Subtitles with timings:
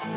[0.00, 0.08] So,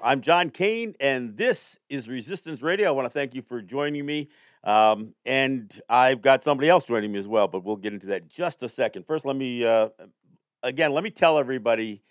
[0.00, 2.86] I'm John Kane, and this is Resistance Radio.
[2.86, 4.28] I want to thank you for joining me.
[4.64, 8.28] Um, and I've got somebody else joining me as well, but we'll get into that
[8.28, 9.06] just a second.
[9.06, 9.88] First, let me, uh,
[10.62, 12.02] again, let me tell everybody,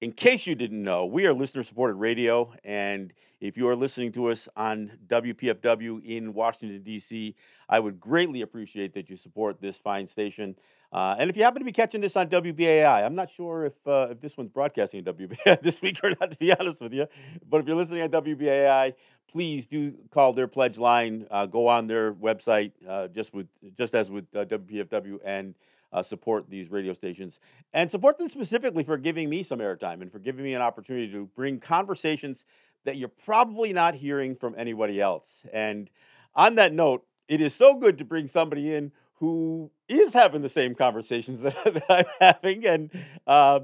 [0.00, 2.52] in case you didn't know, we are listener supported radio.
[2.64, 7.36] And if you are listening to us on WPFW in Washington, D.C.,
[7.68, 10.56] I would greatly appreciate that you support this fine station.
[10.94, 13.74] Uh, and if you happen to be catching this on WBAI, I'm not sure if
[13.84, 16.92] uh, if this one's broadcasting on WBAI this week or not, to be honest with
[16.92, 17.08] you.
[17.50, 18.94] But if you're listening on WBAI,
[19.28, 21.26] please do call their pledge line.
[21.32, 25.56] Uh, go on their website, uh, just with just as with uh, WPFW, and
[25.92, 27.40] uh, support these radio stations
[27.72, 31.10] and support them specifically for giving me some airtime and for giving me an opportunity
[31.10, 32.44] to bring conversations
[32.84, 35.46] that you're probably not hearing from anybody else.
[35.52, 35.88] And
[36.34, 40.48] on that note, it is so good to bring somebody in who is having the
[40.48, 42.66] same conversations that, that I'm having.
[42.66, 42.90] And
[43.26, 43.60] uh,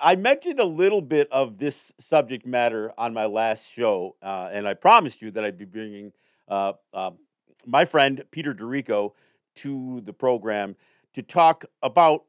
[0.00, 4.66] I mentioned a little bit of this subject matter on my last show, uh, and
[4.66, 6.12] I promised you that I'd be bringing
[6.48, 7.18] uh, um,
[7.66, 9.14] my friend Peter d'Errico
[9.56, 10.76] to the program
[11.14, 12.24] to talk about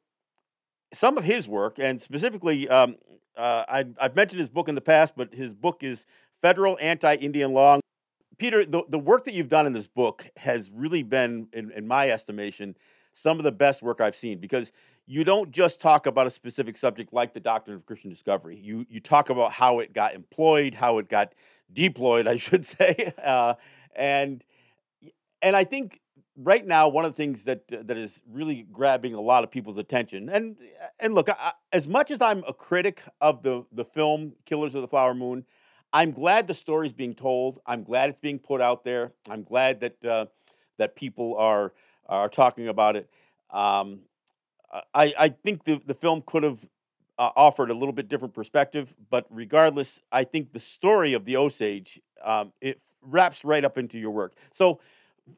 [0.94, 2.96] some of his work, and specifically, um,
[3.36, 6.06] uh, I, I've mentioned his book in the past, but his book is
[6.42, 7.80] Federal Anti Indian Law
[8.38, 11.88] Peter, the, the work that you've done in this book has really been, in, in
[11.88, 12.76] my estimation,
[13.16, 14.72] some of the best work I've seen because
[15.08, 18.60] you don't just talk about a specific subject like the doctrine of Christian discovery.
[18.62, 21.34] You you talk about how it got employed, how it got
[21.72, 23.56] deployed, I should say, uh,
[23.96, 24.44] and
[25.42, 26.02] and I think
[26.38, 29.52] right now one of the things that uh, that is really grabbing a lot of
[29.52, 30.58] people's attention and
[31.00, 34.82] and look, I, as much as I'm a critic of the the film Killers of
[34.82, 35.46] the Flower Moon,
[35.94, 37.62] I'm glad the story's being told.
[37.66, 39.14] I'm glad it's being put out there.
[39.30, 40.26] I'm glad that uh,
[40.78, 41.72] that people are
[42.08, 43.10] are talking about it.
[43.52, 44.02] Um,
[44.94, 46.66] I I think the the film could have
[47.18, 51.38] uh, offered a little bit different perspective, but regardless, I think the story of the
[51.38, 54.36] Osage um, it wraps right up into your work.
[54.52, 54.80] So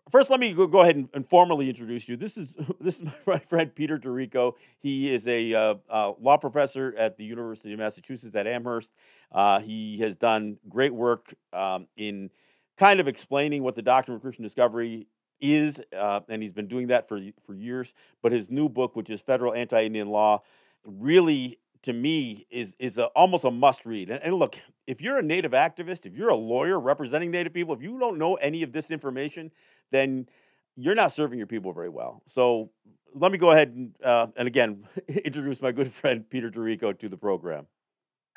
[0.10, 2.16] first, let me go, go ahead and, and, formally introduce you.
[2.16, 4.56] This is this is my friend Peter d'Errico.
[4.80, 8.92] He is a uh, uh, law professor at the University of Massachusetts at Amherst.
[9.32, 12.30] Uh, he has done great work um, in
[12.78, 15.08] kind of explaining what the doctrine of Christian discovery
[15.40, 17.94] is, uh, and he's been doing that for for years.
[18.22, 20.42] But his new book, which is Federal Anti-Indian Law,
[20.86, 24.10] really to me is is a, almost a must read.
[24.10, 27.74] And, and, look, if you're a Native activist, if you're a lawyer representing Native people,
[27.74, 29.52] if you don't know any of this information,
[29.92, 30.28] then
[30.76, 32.22] you're not serving your people very well.
[32.28, 32.72] So
[33.14, 37.10] let me go ahead and uh, and again introduce my good friend Peter d'Errico to
[37.10, 37.68] the program.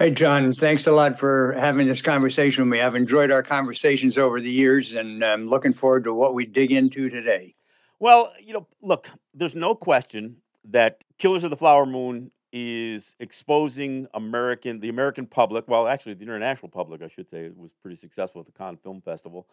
[0.00, 2.80] Hey, John, thanks a lot for having this conversation with me.
[2.80, 6.72] I've enjoyed our conversations over the years and I'm looking forward to what we dig
[6.72, 7.54] into today.
[7.98, 14.06] Well, you know, look, there's no question that Killers of the Flower Moon is exposing
[14.14, 18.40] American, the American public, well, actually the international public, I should say, was pretty successful
[18.40, 19.46] at the Cannes Film Festival,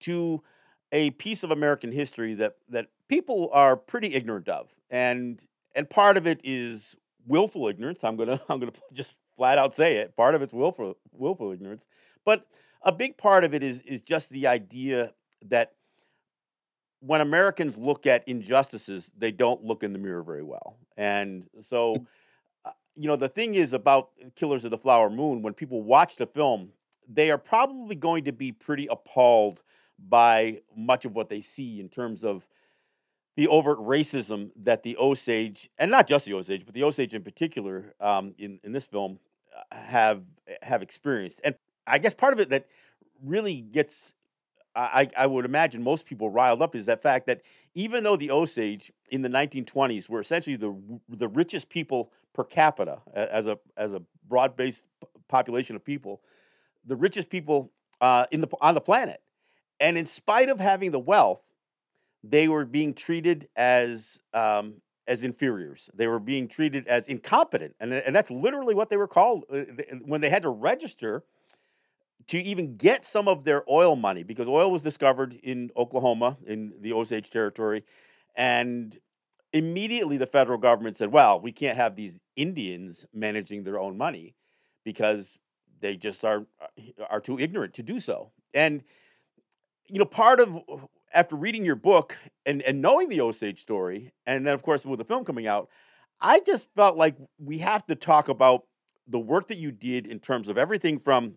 [0.00, 0.42] to
[0.92, 5.42] a piece of American history that that people are pretty ignorant of, and
[5.74, 6.96] and part of it is
[7.26, 8.02] willful ignorance.
[8.02, 10.16] I'm gonna I'm gonna just flat out say it.
[10.16, 11.86] Part of it's willful willful ignorance,
[12.24, 12.46] but
[12.82, 15.12] a big part of it is is just the idea
[15.46, 15.72] that
[17.00, 21.96] when Americans look at injustices, they don't look in the mirror very well, and so
[21.96, 22.06] mm.
[22.64, 26.16] uh, you know, the thing is about Killers of the Flower Moon, when people watch
[26.16, 26.70] the film,
[27.08, 29.62] they are probably going to be pretty appalled
[29.98, 32.46] by much of what they see in terms of
[33.36, 37.22] the overt racism that the Osage, and not just the Osage, but the Osage in
[37.22, 39.18] particular, um, in in this film,
[39.54, 40.22] uh, have
[40.62, 41.40] have experienced.
[41.44, 41.54] And
[41.86, 42.66] I guess part of it that
[43.22, 44.14] really gets
[44.74, 47.42] I, I would imagine most people riled up is that fact that
[47.74, 50.76] even though the Osage in the 1920s were essentially the
[51.08, 54.84] the richest people per capita as a as a broad based
[55.28, 56.20] population of people,
[56.84, 59.22] the richest people uh, in the on the planet,
[59.80, 61.42] and in spite of having the wealth,
[62.22, 64.74] they were being treated as um,
[65.06, 65.90] as inferiors.
[65.94, 69.62] They were being treated as incompetent, and and that's literally what they were called uh,
[70.04, 71.24] when they had to register
[72.28, 76.74] to even get some of their oil money because oil was discovered in Oklahoma in
[76.80, 77.84] the Osage Territory,
[78.36, 78.98] and
[79.52, 84.34] immediately the federal government said, "Well, we can't have these Indians managing their own money
[84.84, 85.38] because
[85.80, 88.84] they just are uh, are too ignorant to do so." And
[89.88, 90.56] you know, part of
[91.12, 92.16] after reading your book
[92.46, 95.68] and and knowing the Osage story, and then of course with the film coming out,
[96.20, 98.64] I just felt like we have to talk about
[99.06, 101.34] the work that you did in terms of everything from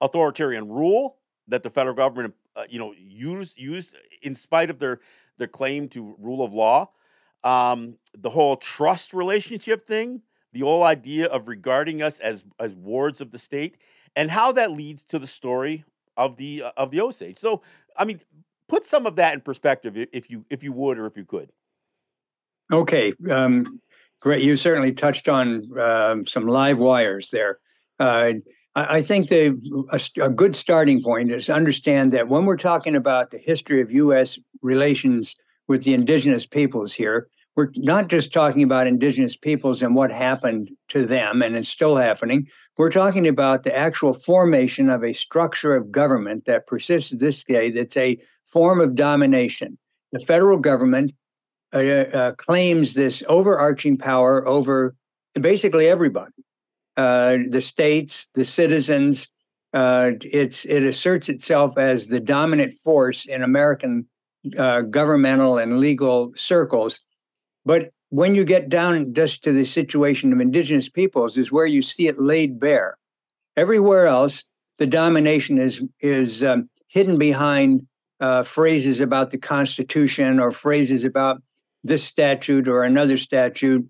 [0.00, 1.16] authoritarian rule
[1.48, 5.00] that the federal government, uh, you know, used used in spite of their
[5.38, 6.90] their claim to rule of law,
[7.44, 10.22] um, the whole trust relationship thing,
[10.52, 13.76] the whole idea of regarding us as as wards of the state,
[14.16, 15.84] and how that leads to the story
[16.16, 17.38] of the uh, of the Osage.
[17.38, 17.62] So,
[17.96, 18.20] I mean,
[18.70, 21.50] put some of that in perspective, if you if you would or if you could.
[22.72, 23.80] Okay, um,
[24.20, 24.42] great.
[24.42, 27.58] You certainly touched on um, some live wires there.
[27.98, 28.34] Uh,
[28.76, 29.52] I, think a,
[30.20, 33.90] a, good starting point is to understand that when we're talking about the history of
[33.90, 34.38] U.S.
[34.62, 35.34] relations
[35.66, 40.70] with the indigenous peoples here, we're not just talking about indigenous peoples and what happened
[40.88, 42.46] to them, and it's still happening.
[42.78, 47.70] We're talking about the actual formation of a structure of government that persists this day
[47.70, 48.18] that's a
[48.52, 49.78] form of domination.
[50.12, 51.12] The federal government
[51.72, 54.94] uh, uh, claims this overarching power over
[55.40, 56.32] basically everybody
[56.96, 59.28] uh, the states, the citizens.
[59.72, 64.06] Uh, it's it asserts itself as the dominant force in American
[64.58, 67.00] uh, governmental and legal circles.
[67.64, 71.82] But when you get down just to the situation of indigenous peoples, is where you
[71.82, 72.96] see it laid bare.
[73.56, 74.44] Everywhere else,
[74.78, 77.86] the domination is is um, hidden behind
[78.20, 81.42] uh, phrases about the Constitution or phrases about
[81.82, 83.88] this statute or another statute.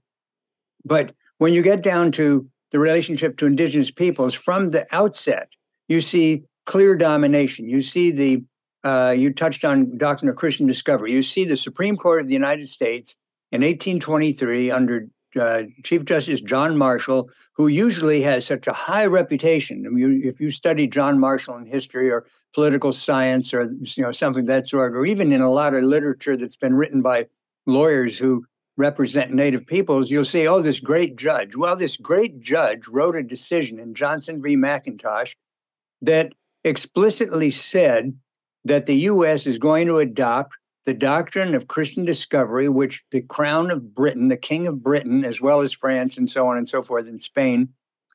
[0.85, 5.49] But when you get down to the relationship to indigenous peoples from the outset,
[5.89, 7.69] you see clear domination.
[7.69, 8.45] You see the,
[8.85, 11.13] uh, you touched on doctrine of Christian discovery.
[11.13, 13.17] You see the Supreme Court of the United States
[13.51, 19.85] in 1823 under uh, Chief Justice John Marshall, who usually has such a high reputation.
[19.87, 24.13] I mean, if you study John Marshall in history or political science or you know
[24.13, 27.27] something of that sort, or even in a lot of literature that's been written by
[27.67, 28.45] lawyers who
[28.77, 31.55] represent Native peoples, you'll see, oh, this great judge.
[31.55, 34.57] Well, this great judge wrote a decision in Johnson v.
[34.57, 35.35] McIntosh
[36.03, 36.33] that
[36.65, 38.17] explicitly said
[38.65, 39.47] that the U.S.
[39.47, 40.55] is going to adopt
[40.87, 45.41] the doctrine of Christian discovery, which the crown of Britain, the king of Britain, as
[45.41, 47.69] well as France and so on and so forth, in Spain,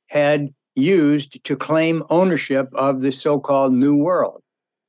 [0.08, 4.42] had used to claim ownership of the so called New World.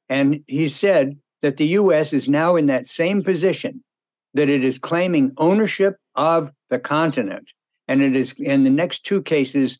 [0.08, 2.12] And he said that the U.S.
[2.12, 3.82] is now in that same position
[4.34, 7.50] that it is claiming ownership of the continent.
[7.88, 9.78] And it is in the next two cases,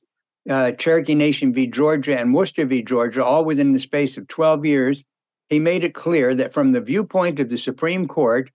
[0.48, 1.66] uh, Cherokee Nation v.
[1.66, 2.82] Georgia and Worcester v.
[2.82, 5.04] Georgia, all within the space of 12 years,
[5.48, 8.50] he made it clear that from the viewpoint of the Supreme Court,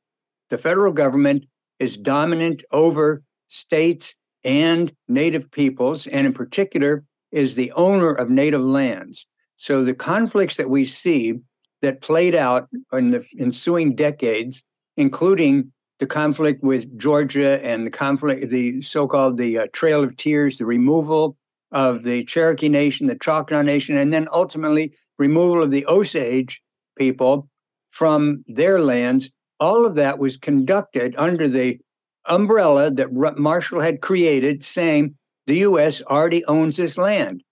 [0.50, 1.46] the federal government
[1.80, 8.62] is dominant over states and native peoples, and in particular, is the owner of native
[8.62, 9.26] lands.
[9.58, 11.40] So the conflicts that we see
[11.82, 14.64] that played out in the ensuing decades,
[14.98, 20.58] including the conflict with Georgia and the conflict, the so-called the uh, Trail of Tears,
[20.58, 21.38] the removal
[21.72, 26.62] of the Cherokee Nation, the Choctaw Nation, and then ultimately removal of the Osage
[26.98, 27.48] people
[27.92, 29.32] from their lands.
[29.60, 31.80] All of that was conducted under the
[32.26, 35.16] umbrella that Marshall had created, saying
[35.48, 36.02] the U.S.
[36.04, 37.44] already owns this land.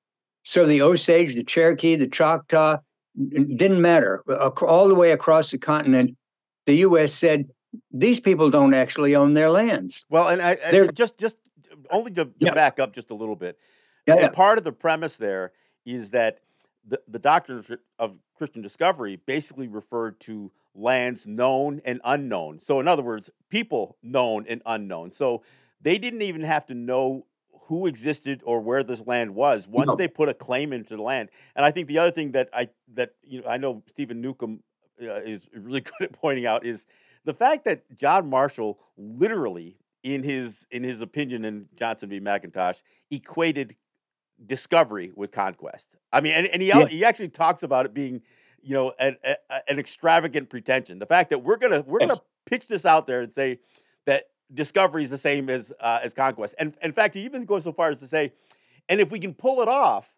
[0.44, 2.78] So the Osage, the Cherokee, the Choctaw
[3.30, 4.24] didn't matter.
[4.62, 6.16] All the way across the continent,
[6.66, 7.14] the U.S.
[7.14, 7.50] said
[7.92, 10.06] these people don't actually own their lands.
[10.10, 11.36] Well, and I, I just just
[11.92, 12.54] only to, to yeah.
[12.54, 13.58] back up just a little bit.
[14.08, 14.30] Yeah, yeah.
[14.30, 15.52] Part of the premise there
[15.86, 16.40] is that
[16.88, 17.64] the, the doctrine
[17.98, 22.60] of Christian discovery basically referred to lands known and unknown.
[22.60, 25.12] So, in other words, people known and unknown.
[25.12, 25.44] So,
[25.82, 27.26] they didn't even have to know
[27.70, 29.96] who existed or where this land was once no.
[29.96, 31.30] they put a claim into the land.
[31.56, 34.64] And I think the other thing that I that you know I know Stephen Newcomb
[35.02, 36.88] uh, is really good at pointing out is
[37.26, 42.20] the fact that John Marshall literally in his in his opinion in Johnson v.
[42.20, 42.78] McIntosh
[43.12, 43.76] equated
[44.46, 45.96] discovery with conquest.
[46.12, 46.86] I mean, and, and he yeah.
[46.86, 48.22] he actually talks about it being,
[48.62, 49.36] you know, an, a,
[49.68, 51.00] an extravagant pretension.
[51.00, 53.60] The fact that we're gonna we're gonna pitch this out there and say
[54.06, 56.56] that discovery is the same as uh, as conquest.
[56.58, 58.34] And in fact, he even goes so far as to say,
[58.88, 60.16] and if we can pull it off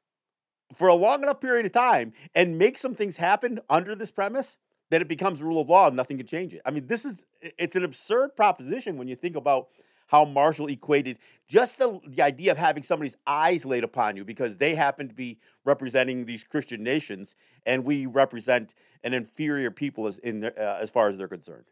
[0.74, 4.58] for a long enough period of time and make some things happen under this premise,
[4.90, 6.62] then it becomes rule of law and nothing can change it.
[6.66, 9.70] I mean, this is it's an absurd proposition when you think about
[10.12, 14.58] how Marshall equated just the, the idea of having somebody's eyes laid upon you because
[14.58, 17.34] they happen to be representing these Christian nations
[17.66, 18.76] and we represent
[19.06, 21.64] an inferior people as in uh, as far as they're concerned.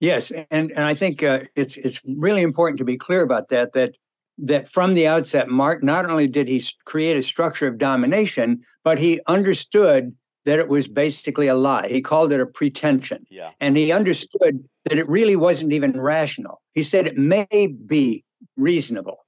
[0.00, 3.74] Yes, and and I think uh, it's it's really important to be clear about that
[3.74, 3.92] that
[4.38, 8.98] that from the outset, Mark not only did he create a structure of domination, but
[8.98, 11.88] he understood that it was basically a lie.
[11.88, 13.26] He called it a pretension.
[13.30, 13.50] Yeah.
[13.60, 16.60] And he understood that it really wasn't even rational.
[16.72, 18.24] He said it may be
[18.56, 19.24] reasonable.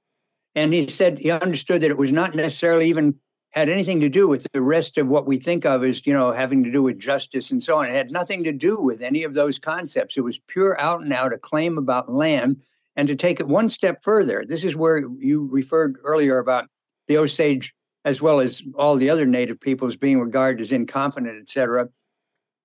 [0.55, 3.15] And he said he understood that it was not necessarily even
[3.51, 6.31] had anything to do with the rest of what we think of as, you know,
[6.31, 7.87] having to do with justice and so on.
[7.87, 10.17] It had nothing to do with any of those concepts.
[10.17, 12.61] It was pure out and out a claim about land.
[12.95, 16.67] And to take it one step further, this is where you referred earlier about
[17.07, 17.73] the Osage
[18.07, 21.83] as well as all the other native peoples being regarded as incompetent, et cetera.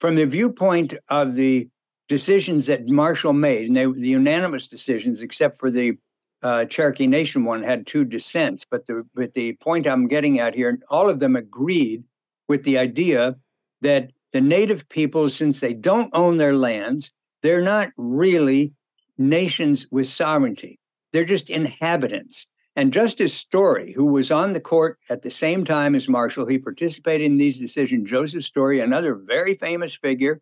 [0.01, 1.69] From the viewpoint of the
[2.09, 5.99] decisions that Marshall made, and they, the unanimous decisions, except for the
[6.43, 8.65] uh, Cherokee Nation one, had two dissents.
[8.73, 12.05] But the but the point I'm getting at here, all of them agreed
[12.49, 13.37] with the idea
[13.81, 18.73] that the native peoples, since they don't own their lands, they're not really
[19.19, 20.79] nations with sovereignty.
[21.13, 22.47] They're just inhabitants.
[22.75, 26.59] And Justice Story, who was on the court at the same time as Marshall, he
[26.59, 28.09] participated in these decisions.
[28.09, 30.41] Joseph Story, another very famous figure,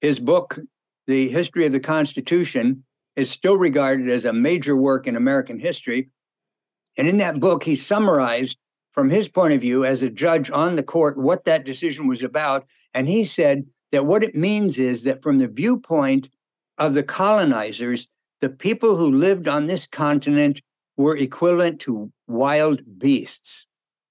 [0.00, 0.58] his book,
[1.06, 2.84] The History of the Constitution,
[3.14, 6.08] is still regarded as a major work in American history.
[6.96, 8.58] And in that book, he summarized
[8.92, 12.22] from his point of view as a judge on the court what that decision was
[12.22, 12.66] about.
[12.94, 16.28] And he said that what it means is that from the viewpoint
[16.78, 18.08] of the colonizers,
[18.40, 20.62] the people who lived on this continent
[21.00, 23.66] were equivalent to wild beasts.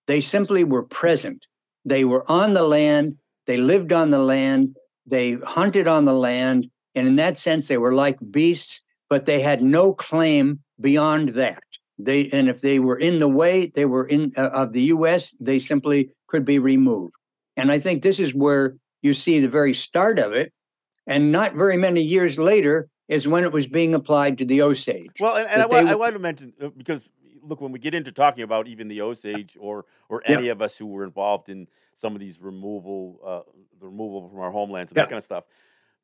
[0.08, 1.46] They simply were present.
[1.86, 3.18] They were on the land,
[3.48, 7.78] they lived on the land, they hunted on the land, and in that sense, they
[7.78, 11.64] were like beasts, but they had no claim beyond that.
[11.98, 15.36] They and if they were in the way, they were in uh, of the U.S.
[15.40, 17.14] They simply could be removed.
[17.58, 20.54] And I think this is where you see the very start of it.
[21.08, 25.20] And not very many years later, is when it was being applied to the Osage.
[25.20, 27.02] Well, and, and I, wa- I want to mention uh, because
[27.42, 30.78] look, when we get into talking about even the Osage or or any of us
[30.78, 33.52] who were involved in some of these removal, uh,
[33.82, 35.44] the removal from our homelands and that kind of stuff,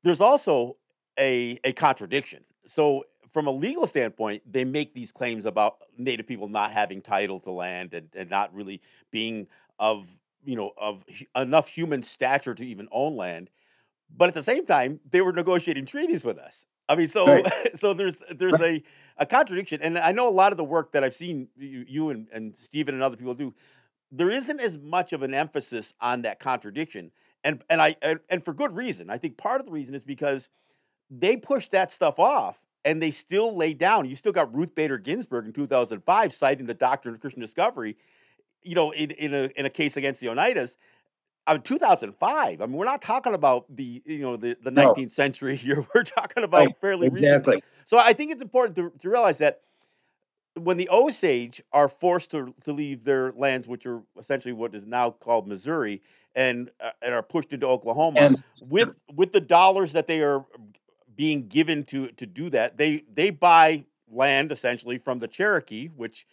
[0.04, 0.76] there's also
[1.18, 2.44] a a contradiction.
[2.68, 7.40] So from a legal standpoint, they make these claims about Native people not having title
[7.42, 8.82] to land and, and not really
[9.12, 9.48] being
[9.78, 10.08] of
[10.44, 11.04] you know of
[11.36, 13.52] enough human stature to even own land.
[14.16, 16.66] But at the same time, they were negotiating treaties with us.
[16.88, 17.46] I mean, so right.
[17.76, 18.84] so there's there's a,
[19.18, 22.10] a contradiction, and I know a lot of the work that I've seen you, you
[22.10, 23.54] and, and Stephen and other people do.
[24.12, 27.12] There isn't as much of an emphasis on that contradiction,
[27.44, 29.10] and and I and, and for good reason.
[29.10, 30.50] I think part of the reason is because
[31.10, 34.06] they pushed that stuff off, and they still lay down.
[34.06, 37.98] You still got Ruth Bader Ginsburg in 2005 citing the doctrine of Christian discovery,
[38.62, 40.76] you know, in in a in a case against the Oneidas,
[41.48, 42.62] I mean, 2005.
[42.62, 45.08] I mean, we're not talking about the you know the, the 19th no.
[45.08, 45.86] century here.
[45.94, 46.82] We're talking about right.
[46.82, 47.56] fairly exactly.
[47.56, 47.64] Recent.
[47.86, 49.62] So I think it's important to, to realize that
[50.56, 54.86] when the Osage are forced to, to leave their lands, which are essentially what is
[54.86, 56.02] now called Missouri,
[56.34, 60.46] and uh, and are pushed into Oklahoma and, with with the dollars that they are
[61.16, 66.26] being given to to do that, they they buy land essentially from the Cherokee, which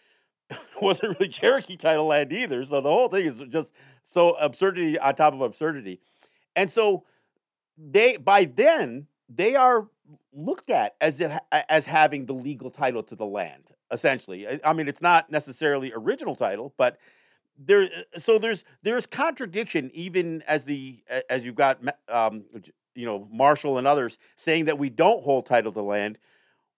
[0.81, 2.63] wasn't really Cherokee title land either.
[2.65, 3.71] So the whole thing is just
[4.03, 5.99] so absurdity on top of absurdity.
[6.55, 7.03] And so
[7.77, 9.87] they by then they are
[10.31, 14.47] looked at as if, as having the legal title to the land essentially.
[14.63, 16.97] I mean it's not necessarily original title, but
[17.57, 21.79] there so there's there's contradiction even as the as you've got
[22.09, 22.43] um,
[22.95, 26.17] you know Marshall and others saying that we don't hold title to land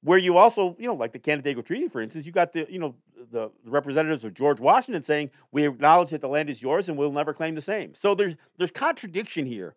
[0.05, 2.77] where you also, you know, like the Canandaigua Treaty, for instance, you got the, you
[2.77, 2.93] know,
[3.31, 7.11] the, representatives of George Washington saying we acknowledge that the land is yours and we'll
[7.11, 7.95] never claim the same.
[7.95, 9.75] So there's there's contradiction here,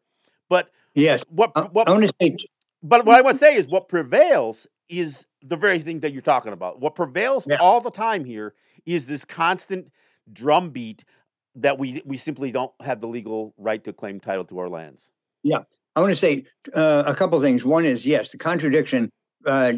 [0.50, 2.36] but yes, what what I want to say,
[2.82, 6.20] but what I want to say is what prevails is the very thing that you're
[6.20, 6.78] talking about.
[6.78, 7.56] What prevails yeah.
[7.56, 8.54] all the time here
[8.84, 9.90] is this constant
[10.30, 11.04] drumbeat
[11.54, 15.10] that we we simply don't have the legal right to claim title to our lands.
[15.42, 15.60] Yeah,
[15.96, 16.44] I want to say
[16.74, 17.64] uh, a couple things.
[17.64, 19.10] One is yes, the contradiction
[19.48, 19.72] uh,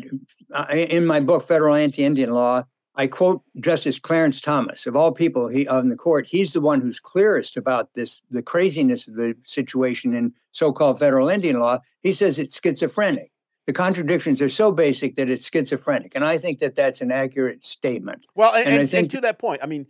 [0.73, 2.65] in my book, Federal Anti-Indian Law,
[2.97, 4.87] I quote Justice Clarence Thomas.
[4.87, 8.43] Of all people he, on the court, he's the one who's clearest about this, the
[8.43, 11.79] craziness of the situation in so-called federal Indian law.
[12.03, 13.31] He says it's schizophrenic.
[13.67, 17.65] The contradictions are so basic that it's schizophrenic, and I think that that's an accurate
[17.65, 18.27] statement.
[18.35, 19.87] Well, and, and, and, think, and to that point, I mean,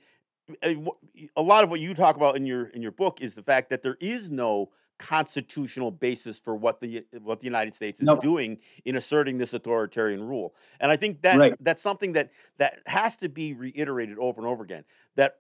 [0.63, 3.71] a lot of what you talk about in your in your book is the fact
[3.71, 4.71] that there is no
[5.01, 8.23] constitutional basis for what the what the United States is nope.
[8.23, 10.55] doing in asserting this authoritarian rule.
[10.79, 11.55] And I think that right.
[11.59, 14.85] that's something that that has to be reiterated over and over again.
[15.17, 15.37] That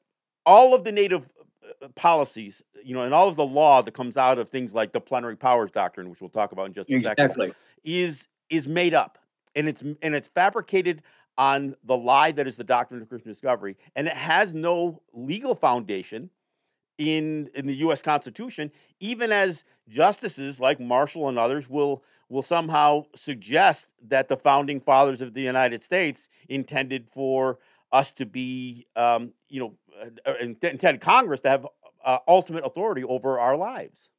[0.46, 1.28] all of the native
[1.82, 4.92] uh, policies, you know, and all of the law that comes out of things like
[4.92, 7.48] the plenary powers doctrine, which we'll talk about in just a exactly.
[7.48, 9.18] second, is is made up
[9.54, 11.02] and it's and it's fabricated
[11.36, 15.54] on the lie that is the doctrine of Christian discovery, and it has no legal
[15.54, 16.30] foundation
[17.00, 18.02] in in the U.S.
[18.02, 24.80] Constitution, even as justices like Marshall and others will will somehow suggest that the founding
[24.80, 27.58] fathers of the United States intended for
[27.90, 31.66] us to be, um, you know, uh, uh intended Congress to have
[32.04, 34.10] uh, ultimate authority over our lives.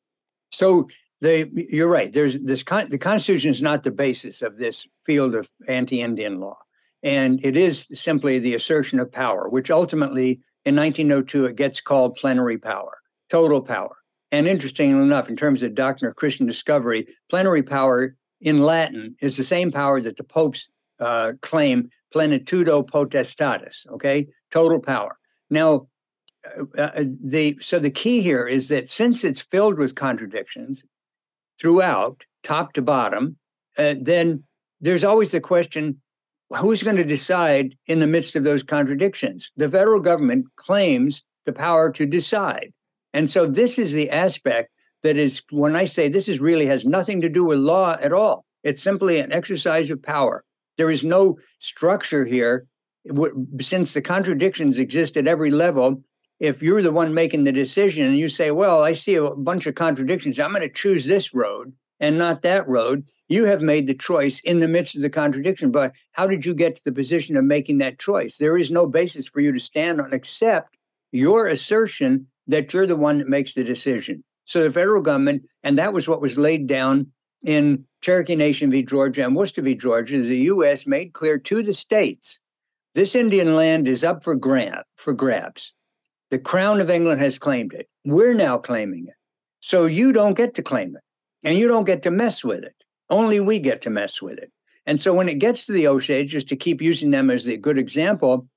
[0.51, 0.89] So
[1.21, 2.11] they, you're right.
[2.11, 2.63] There's this.
[2.63, 6.57] Con- the Constitution is not the basis of this field of anti-Indian law,
[7.03, 12.15] and it is simply the assertion of power, which ultimately in 1902, it gets called
[12.15, 12.99] plenary power,
[13.29, 13.95] total power.
[14.31, 19.37] And interestingly enough, in terms of doctrine of Christian discovery, plenary power in Latin is
[19.37, 24.27] the same power that the popes uh, claim plenitudo potestatis, okay?
[24.51, 25.17] Total power.
[25.49, 25.87] Now,
[26.57, 30.83] uh, uh, the so the key here is that since it's filled with contradictions
[31.59, 33.37] throughout, top to bottom,
[33.77, 34.43] uh, then
[34.79, 36.01] there's always the question
[36.57, 39.51] who's going to decide in the midst of those contradictions?
[39.57, 42.73] The federal government claims the power to decide.
[43.13, 44.71] And so this is the aspect
[45.03, 48.13] that is, when I say this is really has nothing to do with law at
[48.13, 50.43] all, it's simply an exercise of power.
[50.77, 52.67] There is no structure here.
[53.59, 56.03] Since the contradictions exist at every level,
[56.39, 59.65] if you're the one making the decision and you say, Well, I see a bunch
[59.65, 63.87] of contradictions, I'm going to choose this road and not that road, you have made
[63.87, 65.71] the choice in the midst of the contradiction.
[65.71, 68.35] But how did you get to the position of making that choice?
[68.35, 70.75] There is no basis for you to stand on except
[71.13, 74.23] your assertion that you're the one that makes the decision.
[74.43, 77.07] So the federal government, and that was what was laid down
[77.43, 78.83] in Cherokee Nation v.
[78.83, 79.75] Georgia and Worcester v.
[79.75, 80.85] Georgia, the U.S.
[80.85, 82.39] made clear to the states
[82.95, 85.73] this Indian land is up for grab for grabs.
[86.29, 87.87] The Crown of England has claimed it.
[88.03, 89.13] We're now claiming it.
[89.61, 91.03] So you don't get to claim it,
[91.43, 92.75] and you don't get to mess with it.
[93.09, 94.51] Only we get to mess with it.
[94.85, 97.57] And so when it gets to the Osage, just to keep using them as a
[97.57, 98.47] good example,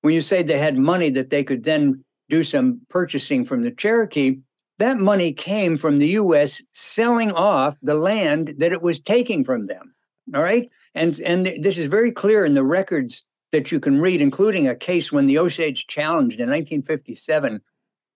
[0.00, 3.70] when you say they had money that they could then do some purchasing from the
[3.70, 4.38] Cherokee,
[4.78, 9.66] that money came from the US selling off the land that it was taking from
[9.66, 9.94] them.
[10.34, 10.68] All right.
[10.94, 14.76] And, and this is very clear in the records that you can read, including a
[14.76, 17.60] case when the Osage challenged in 1957,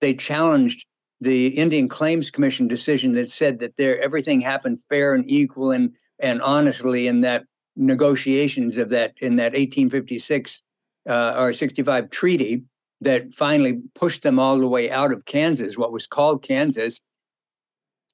[0.01, 0.85] they challenged
[1.23, 5.93] the Indian Claims Commission decision that said that there everything happened fair and equal and
[6.19, 7.45] and honestly in that
[7.77, 10.63] negotiations of that in that 1856
[11.09, 12.63] uh, or 65 treaty
[13.01, 17.01] that finally pushed them all the way out of Kansas, what was called Kansas,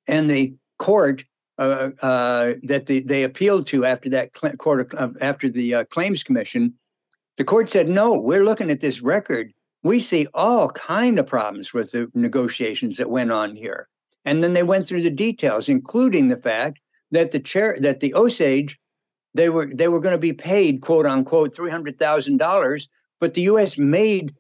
[0.07, 1.25] and the court
[1.59, 6.23] uh, uh, that the, they appealed to after that court of, after the uh, claims
[6.23, 6.75] commission,
[7.39, 8.13] the court said no.
[8.13, 13.11] We're looking at this record we see all kind of problems with the negotiations that
[13.11, 13.89] went on here.
[14.25, 18.15] And then they went through the details, including the fact that the chair that the
[18.15, 18.79] Osage
[19.35, 22.89] they were they were going to be paid quote unquote three hundred thousand dollars,
[23.21, 23.79] but the U.S.
[23.79, 24.35] made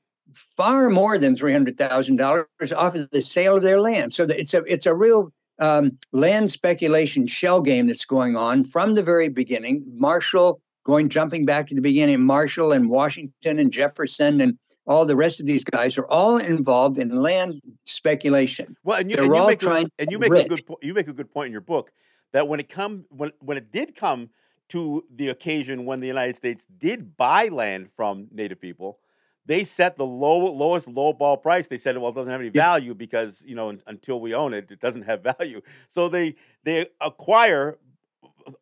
[0.56, 2.46] far more than three hundred thousand dollars
[2.76, 4.14] off of the sale of their land.
[4.14, 8.94] So it's a it's a real um, land speculation shell game that's going on from
[8.94, 9.84] the very beginning.
[9.94, 15.14] Marshall going jumping back to the beginning, Marshall and Washington and Jefferson and all the
[15.14, 18.74] rest of these guys are all involved in land speculation.
[18.82, 21.12] Well, and you, and you make, a, and you make a good you make a
[21.12, 21.92] good point in your book
[22.32, 24.30] that when it come when when it did come
[24.70, 28.98] to the occasion when the United States did buy land from Native people,
[29.44, 31.66] they set the low, lowest low ball price.
[31.66, 34.70] They said, well, it doesn't have any value because you know until we own it,
[34.70, 35.60] it doesn't have value.
[35.90, 37.76] So they they acquire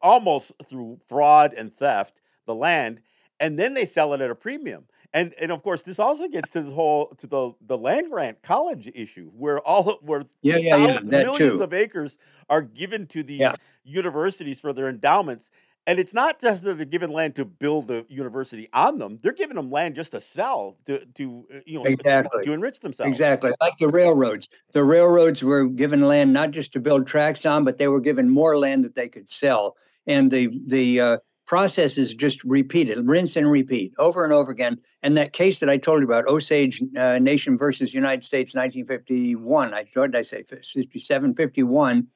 [0.02, 3.00] almost through fraud and theft the land,
[3.38, 6.48] and then they sell it at a premium and and of course this also gets
[6.50, 10.76] to the whole to the the land grant college issue where all where yeah, yeah,
[10.76, 11.62] yeah, millions too.
[11.62, 13.54] of acres are given to these yeah.
[13.84, 15.50] universities for their endowments
[15.88, 19.32] and it's not just that they're given land to build a university on them they're
[19.32, 22.42] giving them land just to sell to to uh, you know exactly.
[22.44, 26.78] to enrich themselves exactly like the railroads the railroads were given land not just to
[26.78, 29.76] build tracks on but they were given more land that they could sell
[30.06, 34.78] and the the uh, process is just repeated, rinse and repeat over and over again.
[35.02, 39.72] And that case that I told you about, Osage uh, Nation versus United States, 1951,
[39.72, 42.06] I what did I say, 57, 51,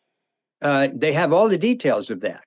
[0.63, 2.45] uh, they have all the details of that.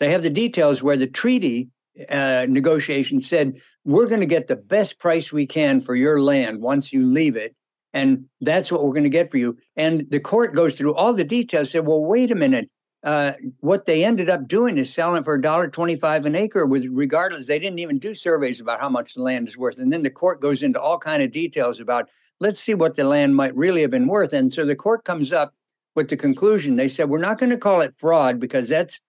[0.00, 1.68] They have the details where the treaty
[2.08, 6.60] uh, negotiation said, we're going to get the best price we can for your land
[6.60, 7.56] once you leave it.
[7.94, 9.56] And that's what we're going to get for you.
[9.74, 12.70] And the court goes through all the details, said, well, wait a minute
[13.04, 16.66] uh, what they ended up doing is selling for a dollar twenty-five an acre.
[16.66, 19.92] With regardless, they didn't even do surveys about how much the land is worth, and
[19.92, 22.08] then the court goes into all kind of details about
[22.40, 24.32] let's see what the land might really have been worth.
[24.32, 25.54] And so the court comes up
[25.94, 26.76] with the conclusion.
[26.76, 29.00] They said we're not going to call it fraud because that's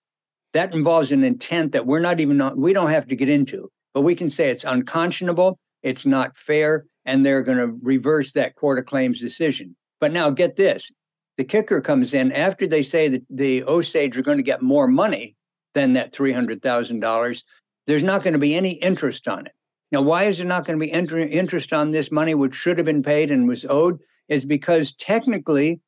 [0.53, 4.01] that involves an intent that we're not even we don't have to get into, but
[4.01, 8.79] we can say it's unconscionable, it's not fair, and they're going to reverse that court
[8.79, 9.75] of claims decision.
[9.99, 10.91] But now get this
[11.39, 14.89] the kicker comes in after they say that the Osage are going to get more
[14.89, 15.37] money
[15.73, 17.43] than that $300,000,
[17.87, 19.53] there's not going to be any interest on it.
[19.89, 22.85] Now, why is there not going to be interest on this money, which should have
[22.85, 24.01] been paid and was owed?
[24.27, 25.79] Is because technically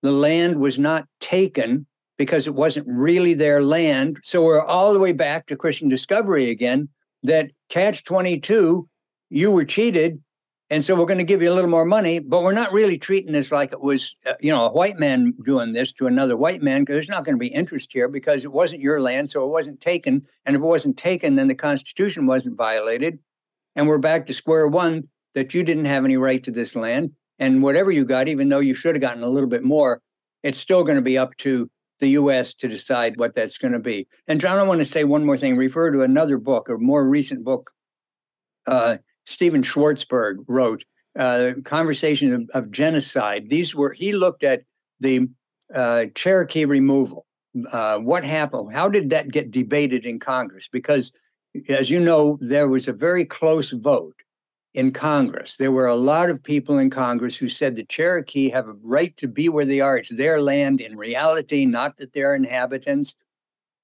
[0.00, 4.18] the land was not taken because it wasn't really their land.
[4.24, 6.88] So we're all the way back to Christian discovery again
[7.22, 8.88] that catch 22,
[9.28, 10.22] you were cheated.
[10.68, 12.98] And so we're going to give you a little more money, but we're not really
[12.98, 16.36] treating this like it was, uh, you know, a white man doing this to another
[16.36, 19.30] white man because there's not going to be interest here because it wasn't your land,
[19.30, 20.26] so it wasn't taken.
[20.44, 23.20] And if it wasn't taken, then the Constitution wasn't violated.
[23.76, 27.12] And we're back to square one that you didn't have any right to this land.
[27.38, 30.00] And whatever you got, even though you should have gotten a little bit more,
[30.42, 32.54] it's still going to be up to the U.S.
[32.54, 34.08] to decide what that's going to be.
[34.26, 35.56] And John, I want to say one more thing.
[35.56, 37.70] Refer to another book, a more recent book.
[38.66, 40.84] Uh, Stephen Schwartzberg wrote,
[41.18, 44.62] uh, "Conversation of, of, Genocide." These were he looked at
[45.00, 45.28] the
[45.74, 47.26] uh, Cherokee removal.
[47.72, 48.72] Uh, what happened?
[48.72, 50.68] How did that get debated in Congress?
[50.70, 51.12] Because,
[51.68, 54.14] as you know, there was a very close vote
[54.76, 55.56] in Congress.
[55.56, 59.16] There were a lot of people in Congress who said the Cherokee have a right
[59.16, 59.96] to be where they are.
[59.96, 63.16] It's their land in reality, not that they're inhabitants.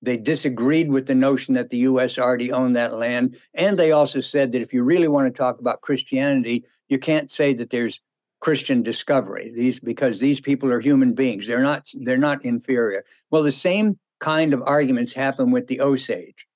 [0.03, 2.19] They disagreed with the notion that the U.S.
[2.19, 3.37] already owned that land.
[3.55, 7.31] And they also said that if you really want to talk about Christianity, you can't
[7.31, 8.01] say that there's
[8.41, 9.53] Christian discovery.
[9.55, 11.47] These because these people are human beings.
[11.47, 13.05] They're not they're not inferior.
[13.31, 16.47] Well, the same kind of arguments happen with the Osage.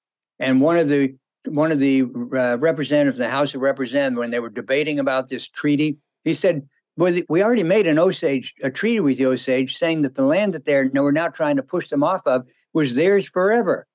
[0.41, 1.15] And one of the
[1.47, 5.29] one of the uh, representatives in the House of Representatives, when they were debating about
[5.29, 9.77] this treaty, he said, well, we already made an Osage, a treaty with the Osage
[9.77, 12.95] saying that the land that they're we're now trying to push them off of was
[12.95, 13.87] theirs forever.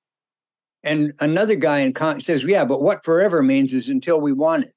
[0.82, 4.64] And another guy in Congress says, yeah, but what forever means is until we want
[4.64, 4.74] it.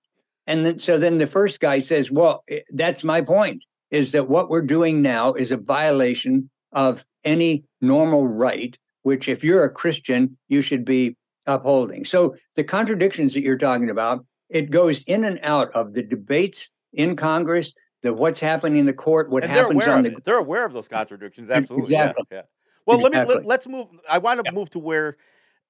[0.46, 4.50] And then, so then the first guy says, well, that's my point, is that what
[4.50, 10.36] we're doing now is a violation of any normal right, which if you're a Christian,
[10.48, 12.04] you should be upholding.
[12.04, 16.68] So the contradictions that you're talking about, it goes in and out of the debates
[16.92, 20.14] in Congress, the what's happening in the court, what and happens on the.
[20.26, 21.48] They're aware of those contradictions.
[21.50, 21.94] Absolutely.
[21.94, 22.24] Exactly.
[22.30, 22.42] Yeah, yeah.
[22.86, 23.34] Well, exactly.
[23.34, 23.86] let me let, us move.
[24.08, 24.54] I want to yeah.
[24.54, 25.16] move to where,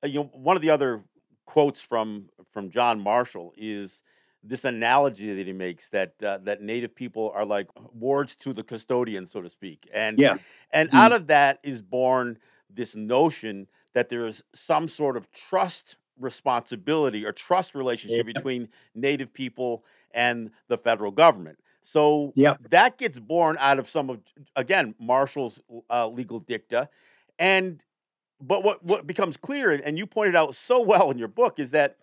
[0.03, 1.05] uh, you know, one of the other
[1.47, 4.03] quotes from from John Marshall is
[4.43, 8.63] this analogy that he makes that uh, that native people are like wards to the
[8.63, 10.37] custodian, so to speak, and yeah,
[10.71, 10.95] and mm.
[10.95, 17.25] out of that is born this notion that there is some sort of trust responsibility
[17.25, 18.33] or trust relationship yeah.
[18.33, 21.59] between native people and the federal government.
[21.85, 22.59] So yep.
[22.71, 24.21] that gets born out of some of
[24.57, 26.89] again Marshall's uh, legal dicta,
[27.39, 27.83] and
[28.41, 31.73] but what what becomes clear, and you pointed out so well in your book, is
[31.73, 31.99] that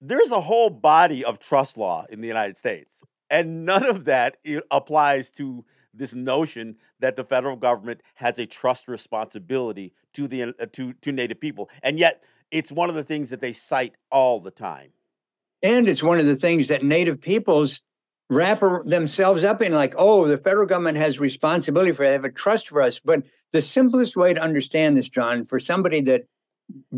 [0.00, 4.36] there's a whole body of trust law in the United States, and none of that
[4.70, 5.64] applies to
[5.96, 11.12] this notion that the federal government has a trust responsibility to the uh, to to
[11.12, 14.90] native people and yet it's one of the things that they cite all the time
[15.62, 17.80] and it's one of the things that native peoples
[18.34, 22.30] wrap themselves up in like oh the federal government has responsibility for it, have a
[22.30, 23.00] trust for us.
[23.00, 26.24] But the simplest way to understand this john for somebody that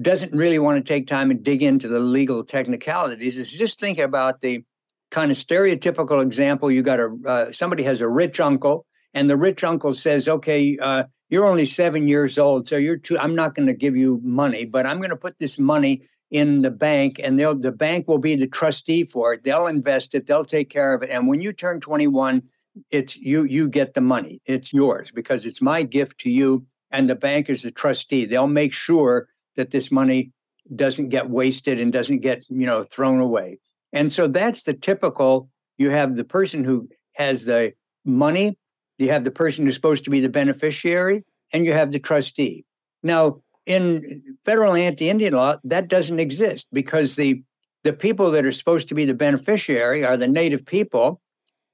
[0.00, 3.98] doesn't really want to take time and dig into the legal technicalities is just think
[3.98, 4.64] about the
[5.10, 9.36] kind of stereotypical example you got a uh, somebody has a rich uncle and the
[9.36, 13.54] rich uncle says okay uh, you're only seven years old so you're too i'm not
[13.54, 17.20] going to give you money but i'm going to put this money in the bank
[17.22, 19.44] and they'll the bank will be the trustee for it.
[19.44, 22.42] They'll invest it they'll take care of it and when you turn 21
[22.90, 24.40] it's you you get the money.
[24.46, 28.26] It's yours because it's my gift to you and the bank is the trustee.
[28.26, 30.32] They'll make sure that this money
[30.74, 33.58] doesn't get wasted and doesn't get you know thrown away.
[33.92, 37.72] And so that's the typical you have the person who has the
[38.04, 38.58] money,
[38.98, 42.64] you have the person who's supposed to be the beneficiary, and you have the trustee.
[43.02, 47.42] Now, in federal anti-Indian law, that doesn't exist because the
[47.84, 51.20] the people that are supposed to be the beneficiary are the native people,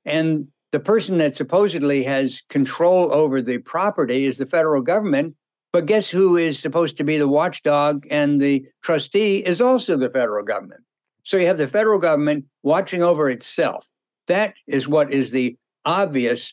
[0.05, 5.35] and the person that supposedly has control over the property is the federal government.
[5.73, 10.11] But guess who is supposed to be the watchdog and the trustee is also the
[10.11, 10.83] federal government.
[11.25, 13.87] So you have the federal government watching over itself.
[14.27, 16.53] That is what is the obvious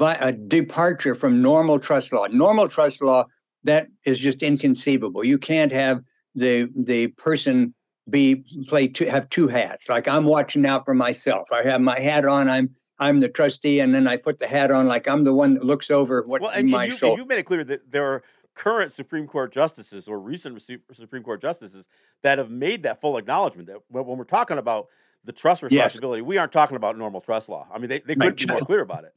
[0.00, 2.26] a uh, departure from normal trust law.
[2.28, 3.24] Normal trust law
[3.68, 5.24] that is just inconceivable.
[5.24, 6.02] You can't have
[6.34, 7.74] the the person
[8.10, 9.88] be play two, have two hats.
[9.88, 11.48] Like I'm watching out for myself.
[11.52, 12.48] I have my hat on.
[12.48, 15.54] I'm I'm the trustee, and then I put the hat on like I'm the one
[15.54, 17.20] that looks over what well, and my you, shoulder.
[17.20, 18.22] You've made it clear that there are
[18.54, 20.60] current Supreme Court justices or recent
[20.92, 21.86] Supreme Court justices
[22.22, 24.88] that have made that full acknowledgement that when we're talking about
[25.24, 26.26] the trust responsibility, yes.
[26.26, 27.68] we aren't talking about normal trust law.
[27.72, 29.14] I mean, they, they couldn't be more clear about it.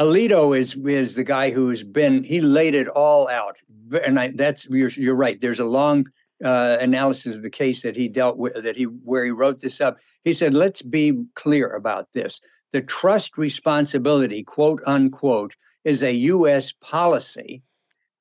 [0.00, 3.56] Alito is is the guy who's been he laid it all out,
[4.04, 5.40] and I, that's you're, you're right.
[5.40, 6.06] There's a long
[6.44, 9.80] uh, analysis of the case that he dealt with that he where he wrote this
[9.80, 9.98] up.
[10.24, 12.40] He said, "Let's be clear about this.
[12.72, 15.54] The trust responsibility, quote unquote,
[15.84, 16.72] is a U.S.
[16.72, 17.62] policy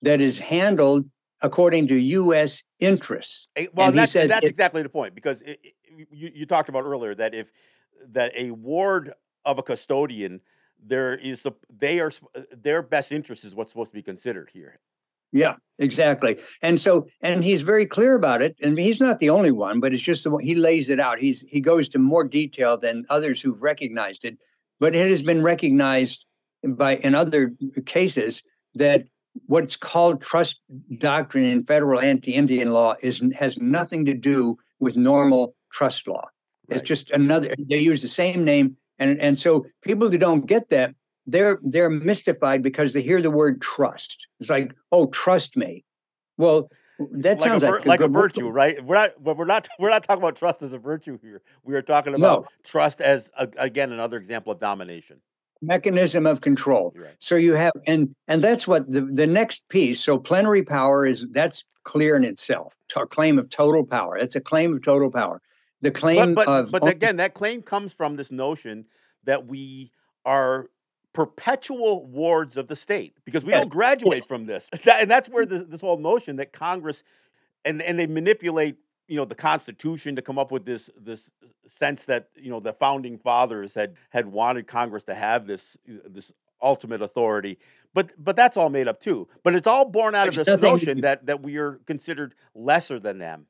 [0.04, 1.10] that is handled
[1.42, 2.62] according to U.S.
[2.80, 5.74] interests." Well, and that's, said, that's it, exactly the point because it, it,
[6.12, 7.52] you, you talked about earlier that if
[8.10, 10.40] that a ward of a custodian
[10.86, 12.12] there is they are
[12.52, 14.80] their best interest is what's supposed to be considered here.
[15.34, 16.40] Yeah, exactly.
[16.62, 18.56] And so, and he's very clear about it.
[18.62, 21.18] And he's not the only one, but it's just the one he lays it out.
[21.18, 24.38] He's he goes to more detail than others who've recognized it.
[24.80, 26.26] But it has been recognized
[26.64, 27.54] by in other
[27.86, 28.44] cases
[28.76, 29.06] that
[29.48, 30.62] what's called trust
[31.00, 36.28] doctrine in federal anti-Indian law is has nothing to do with normal trust law.
[36.70, 36.78] Right.
[36.78, 37.56] It's just another.
[37.58, 41.90] They use the same name and and so people who don't get that, they're they're
[41.90, 44.28] mystified because they hear the word trust.
[44.40, 45.84] It's like, oh, trust me.
[46.38, 46.70] Well,
[47.12, 48.84] that like sounds a, like, like a, virtue, right?
[48.84, 51.42] We're not, but we're not, we're not talking about trust as a virtue here.
[51.64, 52.48] We are talking about no.
[52.64, 55.18] trust as a, again another example of domination,
[55.62, 56.94] mechanism of control.
[56.96, 57.16] Right.
[57.20, 60.00] So you have, and and that's what the the next piece.
[60.00, 62.74] So plenary power is that's clear in itself.
[62.96, 64.18] A claim of total power.
[64.18, 65.42] It's a claim of total power
[65.84, 68.86] the claim but, but, of but again that claim comes from this notion
[69.24, 69.92] that we
[70.26, 70.70] are
[71.14, 74.26] perpetual wards of the state because we don't graduate yes.
[74.26, 74.70] from this.
[74.88, 77.04] And that's where the, this whole notion that congress
[77.64, 81.32] and and they manipulate you know the constitution to come up with this this
[81.68, 86.34] sense that you know the founding fathers had had wanted congress to have this this
[86.62, 87.60] ultimate authority.
[87.94, 89.28] But but that's all made up too.
[89.44, 93.20] But it's all born out of this notion that that we are considered lesser than
[93.20, 93.46] them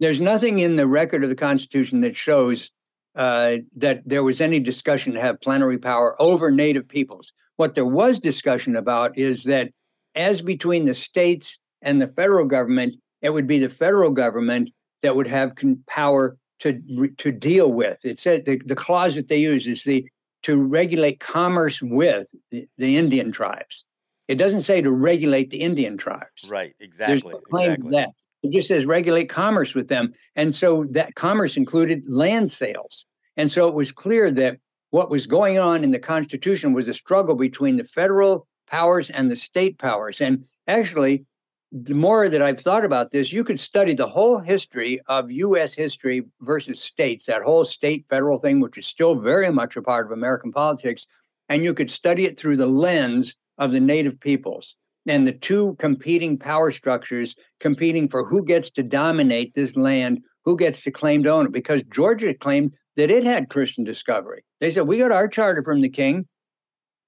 [0.00, 2.70] there's nothing in the record of the Constitution that shows
[3.14, 7.32] uh, that there was any discussion to have plenary power over Native peoples.
[7.56, 9.70] What there was discussion about is that,
[10.14, 14.70] as between the states and the federal government, it would be the federal government
[15.02, 16.80] that would have con- power to
[17.18, 17.98] to deal with.
[18.04, 20.06] It said the, the clause that they use is the
[20.42, 23.84] to regulate commerce with the, the Indian tribes.
[24.28, 26.48] It doesn't say to regulate the Indian tribes.
[26.48, 26.74] Right.
[26.80, 27.32] Exactly.
[27.32, 27.90] There's claim exactly.
[27.92, 28.10] that.
[28.42, 30.12] It just says regulate commerce with them.
[30.36, 33.04] And so that commerce included land sales.
[33.36, 34.58] And so it was clear that
[34.90, 39.30] what was going on in the Constitution was a struggle between the federal powers and
[39.30, 40.20] the state powers.
[40.20, 41.24] And actually,
[41.70, 45.74] the more that I've thought about this, you could study the whole history of US
[45.74, 50.06] history versus states, that whole state federal thing, which is still very much a part
[50.06, 51.06] of American politics.
[51.48, 54.76] And you could study it through the lens of the native peoples
[55.08, 60.56] and the two competing power structures competing for who gets to dominate this land, who
[60.56, 61.52] gets to claim to own it.
[61.52, 64.44] Because Georgia claimed that it had Christian discovery.
[64.60, 66.26] They said, We got our charter from the king.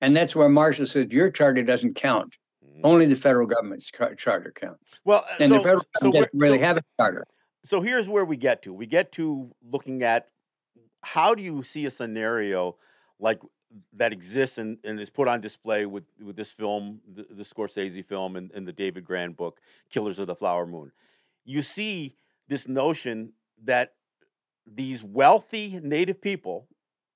[0.01, 2.35] And that's where Marshall said, Your charter doesn't count.
[2.65, 2.81] Mm-hmm.
[2.85, 5.01] Only the federal government's charter counts.
[5.05, 7.27] Well, and so, the federal government so government really so, have a charter.
[7.65, 8.73] So here's where we get to.
[8.73, 10.29] We get to looking at
[11.03, 12.77] how do you see a scenario
[13.19, 13.41] like
[13.93, 18.05] that exists and, and is put on display with, with this film, the, the Scorsese
[18.05, 20.93] film, and, and the David Grann book, Killers of the Flower Moon.
[21.45, 22.17] You see
[22.49, 23.33] this notion
[23.65, 23.95] that
[24.67, 26.67] these wealthy native people,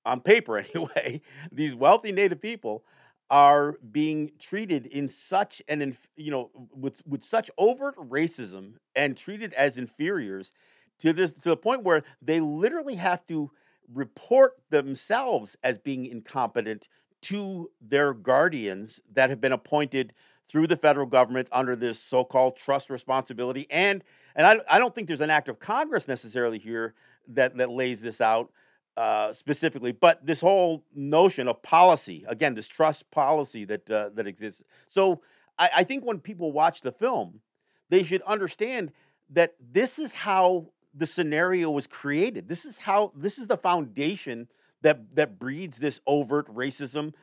[0.05, 2.85] on paper anyway, these wealthy native people
[3.31, 9.55] are being treated in such an you know with with such overt racism and treated
[9.55, 10.53] as inferiors
[10.99, 13.51] to this to the point where they literally have to
[13.93, 16.89] report themselves as being incompetent
[17.23, 20.13] to their guardians that have been appointed
[20.49, 23.67] through the federal government under this so-called trust responsibility.
[23.71, 24.05] And
[24.37, 26.95] and I, I don't think there's an act of congress necessarily here
[27.29, 28.53] that that lays this out
[28.97, 34.27] uh, specifically but this whole notion of policy again this trust policy that uh, that
[34.27, 34.63] exists.
[34.87, 35.23] So
[35.59, 37.41] I, I think when people watch the film
[37.89, 38.93] they should understand
[39.31, 42.49] that this is how the scenario was created.
[42.49, 44.49] This is how this is the foundation
[44.83, 47.15] that that breeds this overt racism,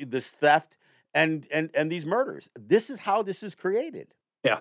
[0.00, 0.76] this theft,
[1.14, 2.50] and and and these murders.
[2.58, 4.08] This is how this is created.
[4.44, 4.60] Yeah,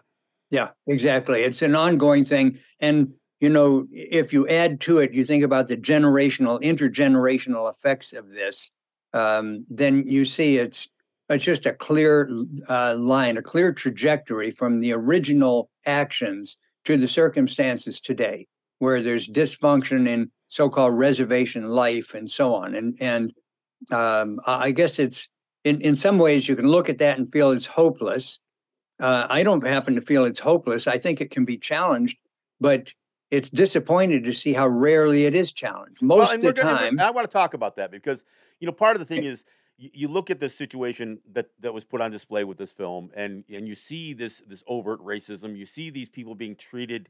[0.50, 1.44] yeah, exactly.
[1.44, 5.68] It's an ongoing thing, and you know, if you add to it, you think about
[5.68, 8.72] the generational, intergenerational effects of this,
[9.12, 10.88] um, then you see it's
[11.30, 12.30] it's just a clear
[12.70, 18.48] uh, line, a clear trajectory from the original actions to the circumstances today
[18.84, 22.76] where there's dysfunction in so-called reservation life and so on.
[22.76, 23.34] And and
[23.92, 25.28] um, I guess it's
[25.64, 28.40] in in some ways you can look at that and feel it's hopeless.
[29.00, 30.86] Uh, I don't happen to feel it's hopeless.
[30.86, 32.18] I think it can be challenged,
[32.62, 32.94] but
[33.32, 36.02] it's disappointing to see how rarely it is challenged.
[36.02, 38.24] Most well, of the gonna, time, I want to talk about that because
[38.60, 39.44] you know part of the thing is
[39.78, 43.44] you look at the situation that, that was put on display with this film, and
[43.52, 45.58] and you see this this overt racism.
[45.58, 47.10] You see these people being treated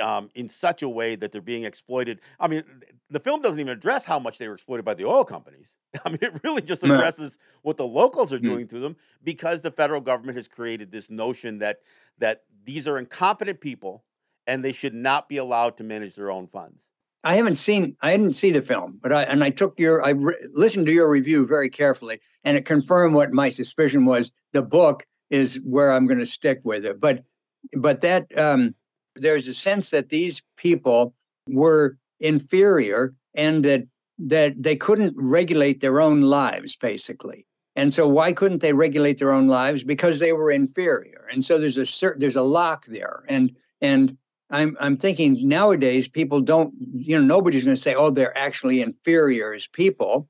[0.00, 2.20] um, in such a way that they're being exploited.
[2.38, 2.62] I mean,
[3.10, 5.76] the film doesn't even address how much they were exploited by the oil companies.
[6.04, 7.60] I mean, it really just addresses no.
[7.62, 8.42] what the locals are mm.
[8.42, 11.80] doing to them because the federal government has created this notion that
[12.18, 14.04] that these are incompetent people
[14.46, 16.88] and they should not be allowed to manage their own funds.
[17.24, 20.10] I haven't seen, I didn't see the film, but I and I took your, I
[20.10, 24.30] re- listened to your review very carefully, and it confirmed what my suspicion was.
[24.52, 27.24] The book is where I'm going to stick with it, but
[27.72, 28.74] but that um,
[29.16, 31.14] there's a sense that these people
[31.48, 33.84] were inferior and that
[34.18, 37.46] that they couldn't regulate their own lives, basically.
[37.76, 39.82] And so, why couldn't they regulate their own lives?
[39.82, 41.26] Because they were inferior.
[41.32, 43.50] And so, there's a certain there's a lock there, and
[43.80, 44.16] and
[44.50, 48.80] I'm I'm thinking nowadays people don't you know nobody's going to say oh they're actually
[48.80, 50.28] inferior as people,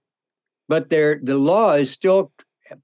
[0.69, 2.33] but they're the law is still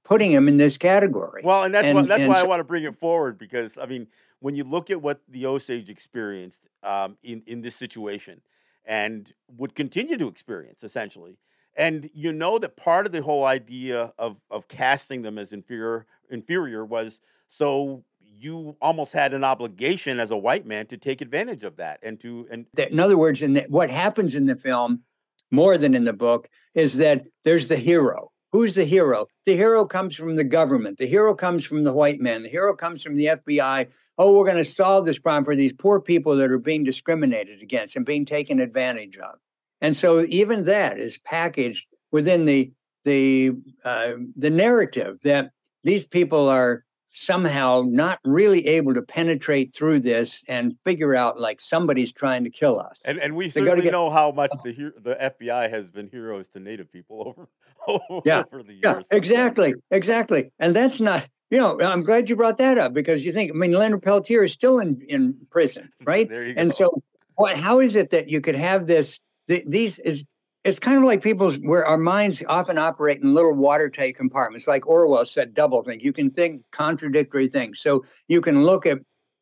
[0.03, 1.41] putting them in this category.
[1.43, 3.79] Well, and that's and, why, that's why so, I want to bring it forward because
[3.79, 4.07] I mean
[4.41, 8.41] when you look at what the Osage experienced um, in in this situation
[8.83, 11.37] and would continue to experience essentially,
[11.75, 16.05] and you know that part of the whole idea of of casting them as inferior
[16.29, 21.63] inferior was so you almost had an obligation as a white man to take advantage
[21.63, 25.03] of that and to and in other words in the, what happens in the film
[25.51, 29.27] more than in the book is that there's the hero who's the hero?
[29.45, 30.97] The hero comes from the government.
[30.97, 32.43] The hero comes from the white man.
[32.43, 33.87] The hero comes from the fbi
[34.17, 37.61] oh we're going to solve this problem for these poor people that are being discriminated
[37.61, 39.35] against and being taken advantage of.
[39.81, 42.71] And so even that is packaged within the
[43.03, 45.51] the uh, the narrative that
[45.83, 51.59] these people are somehow not really able to penetrate through this and figure out like
[51.59, 53.01] somebody's trying to kill us.
[53.05, 54.59] And and we certainly get, know how much oh.
[54.63, 57.47] the the FBI has been heroes to Native people over,
[58.09, 58.81] over yeah, the years.
[58.83, 60.51] Yeah, exactly, exactly.
[60.59, 61.27] And that's not.
[61.49, 63.51] You know, I'm glad you brought that up because you think.
[63.51, 66.29] I mean, Leonard Peltier is still in in prison, right?
[66.31, 66.75] and go.
[66.75, 67.03] so,
[67.35, 67.57] what?
[67.57, 69.19] How is it that you could have this?
[69.47, 70.23] these is
[70.63, 74.87] it's kind of like people's where our minds often operate in little watertight compartments like
[74.87, 78.99] orwell said double think you can think contradictory things so you can look at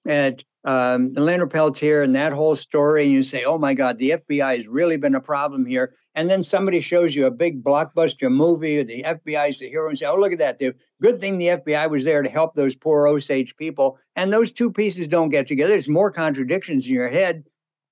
[0.08, 4.12] at um, Leonard Peltier and that whole story, and you say, "Oh my God, the
[4.12, 8.29] FBI has really been a problem here." And then somebody shows you a big blockbuster
[8.29, 10.60] movie, or the FBI is the hero, and say, "Oh, look at that!
[10.60, 14.51] The good thing the FBI was there to help those poor Osage people." And those
[14.51, 15.69] two pieces don't get together.
[15.69, 17.45] There's more contradictions in your head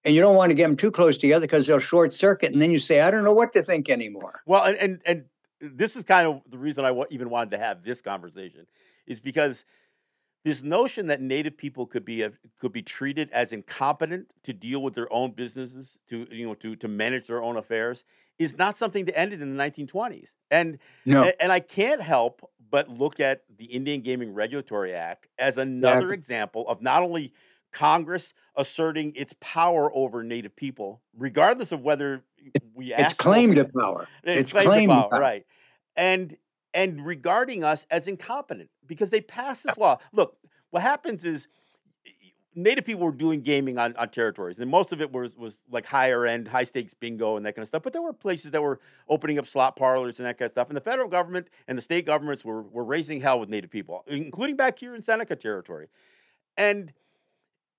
[0.08, 2.62] and you don't want to get them too close together because they'll short circuit, and
[2.62, 5.26] then you say, "I don't know what to think anymore." Well, and and, and
[5.60, 8.68] this is kind of the reason I even wanted to have this conversation
[9.06, 9.66] is because
[10.46, 14.82] this notion that native people could be a, could be treated as incompetent to deal
[14.82, 18.06] with their own businesses to you know to to manage their own affairs
[18.40, 21.30] is not something that ended in the 1920s and no.
[21.42, 26.14] and I can't help but look at the Indian Gaming Regulatory Act as another yeah.
[26.14, 27.34] example of not only
[27.72, 32.24] Congress asserting its power over Native people, regardless of whether
[32.74, 33.12] we ask.
[33.12, 34.08] It's claim to power.
[34.24, 35.46] It's, it's claim, claim to power, power, right?
[35.96, 36.38] And
[36.74, 39.98] and regarding us as incompetent because they passed this law.
[40.12, 40.38] Look,
[40.70, 41.48] what happens is
[42.56, 45.86] Native people were doing gaming on, on territories, and most of it was was like
[45.86, 47.84] higher end, high stakes bingo and that kind of stuff.
[47.84, 50.68] But there were places that were opening up slot parlors and that kind of stuff.
[50.68, 54.04] And the federal government and the state governments were were raising hell with Native people,
[54.08, 55.88] including back here in Seneca territory.
[56.58, 56.94] And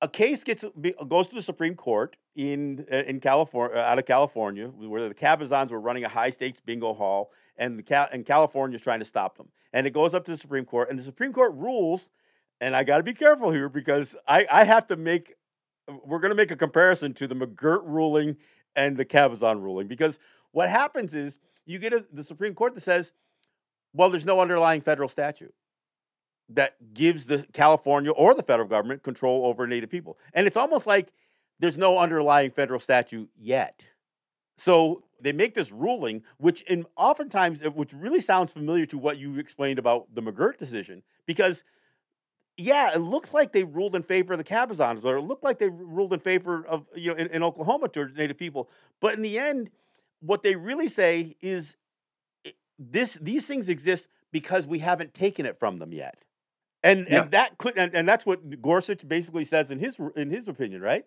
[0.00, 0.64] a case gets
[1.08, 5.70] goes to the Supreme Court in in California, uh, out of California, where the Cabazons
[5.70, 9.36] were running a high stakes bingo hall, and the and California is trying to stop
[9.36, 9.48] them.
[9.72, 12.10] And it goes up to the Supreme Court, and the Supreme Court rules.
[12.60, 15.34] And I got to be careful here because I, I have to make
[16.04, 18.36] we're going to make a comparison to the McGirt ruling
[18.74, 20.18] and the Cabazon ruling because
[20.50, 23.12] what happens is you get a, the Supreme Court that says,
[23.92, 25.54] well, there's no underlying federal statute
[26.48, 30.18] that gives the California or the federal government control over Native people.
[30.32, 31.12] And it's almost like
[31.58, 33.84] there's no underlying federal statute yet.
[34.56, 39.38] So they make this ruling, which in oftentimes, which really sounds familiar to what you
[39.38, 41.64] explained about the McGirt decision, because
[42.56, 45.60] yeah, it looks like they ruled in favor of the Cabazons, or it looked like
[45.60, 48.68] they ruled in favor of you know in, in Oklahoma to Native people.
[49.00, 49.70] But in the end,
[50.20, 51.76] what they really say is
[52.78, 56.24] this: these things exist because we haven't taken it from them yet.
[56.82, 57.22] And yeah.
[57.22, 60.80] and that could and, and that's what Gorsuch basically says in his in his opinion,
[60.80, 61.04] right?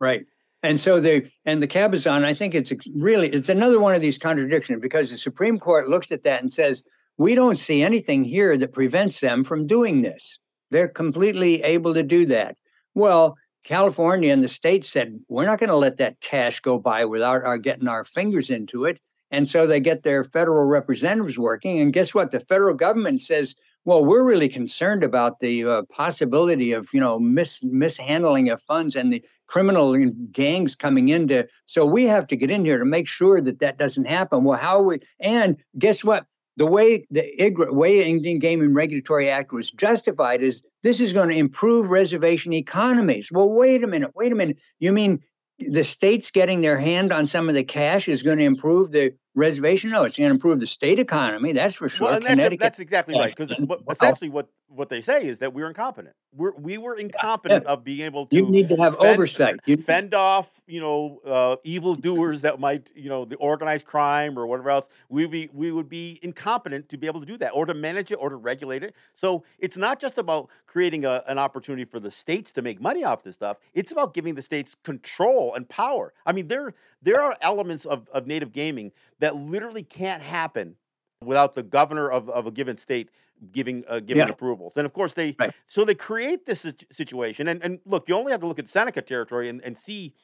[0.00, 0.26] Right.
[0.62, 4.18] And so they and the Cabazon, I think it's really it's another one of these
[4.18, 6.84] contradictions because the Supreme Court looks at that and says
[7.16, 10.38] we don't see anything here that prevents them from doing this.
[10.70, 12.56] They're completely able to do that.
[12.94, 17.04] Well, California and the state said we're not going to let that cash go by
[17.04, 19.00] without our getting our fingers into it.
[19.30, 21.80] And so they get their federal representatives working.
[21.80, 22.30] And guess what?
[22.30, 23.54] The federal government says,
[23.84, 28.96] well, we're really concerned about the uh, possibility of, you know, mis- mishandling of funds
[28.96, 29.96] and the criminal
[30.30, 31.46] gangs coming into.
[31.66, 34.44] So we have to get in here to make sure that that doesn't happen.
[34.44, 36.26] Well, how we, and guess what?
[36.56, 41.28] The way the IGRA, way Indian Gaming Regulatory Act was justified is this is going
[41.28, 43.30] to improve reservation economies.
[43.30, 44.58] Well, wait a minute, wait a minute.
[44.80, 45.20] You mean
[45.58, 49.12] the states getting their hand on some of the cash is going to improve the
[49.34, 49.90] reservation?
[49.90, 51.52] No, it's going to improve the state economy.
[51.52, 52.08] That's for sure.
[52.08, 53.34] Well, that's, that's, exactly right.
[53.34, 53.54] Because
[53.90, 56.14] essentially, what what they say is that we're incompetent.
[56.34, 57.72] We're we were incompetent yeah.
[57.72, 58.36] of being able to.
[58.36, 59.60] You need to have fend, oversight.
[59.64, 64.38] You fend off, you know, uh, evil doers that might, you know, the organized crime
[64.38, 64.88] or whatever else.
[65.08, 68.12] We be we would be incompetent to be able to do that, or to manage
[68.12, 68.94] it, or to regulate it.
[69.14, 73.04] So it's not just about creating a, an opportunity for the states to make money
[73.04, 73.56] off this stuff.
[73.72, 76.12] It's about giving the states control and power.
[76.26, 80.76] I mean, there there are elements of, of native gaming that literally can't happen
[81.24, 83.10] without the governor of, of a given state
[83.52, 84.32] giving uh, giving yeah.
[84.32, 84.76] approvals.
[84.76, 85.52] And of course, they right.
[85.66, 87.48] so they create this situation.
[87.48, 90.14] And, and look, you only have to look at Seneca territory and, and see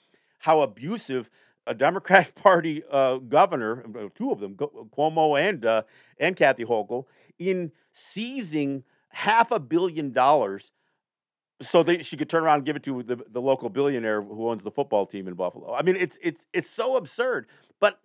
[0.41, 1.31] how abusive
[1.67, 5.83] a Democratic Party uh, governor, uh, two of them, Cuomo and uh,
[6.19, 7.05] and Kathy Hochul,
[7.39, 10.73] in seizing half a billion dollars
[11.63, 14.49] so they, she could turn around and give it to the, the local billionaire who
[14.49, 15.73] owns the football team in Buffalo.
[15.75, 17.47] I mean, it's it's it's so absurd.
[17.81, 18.01] But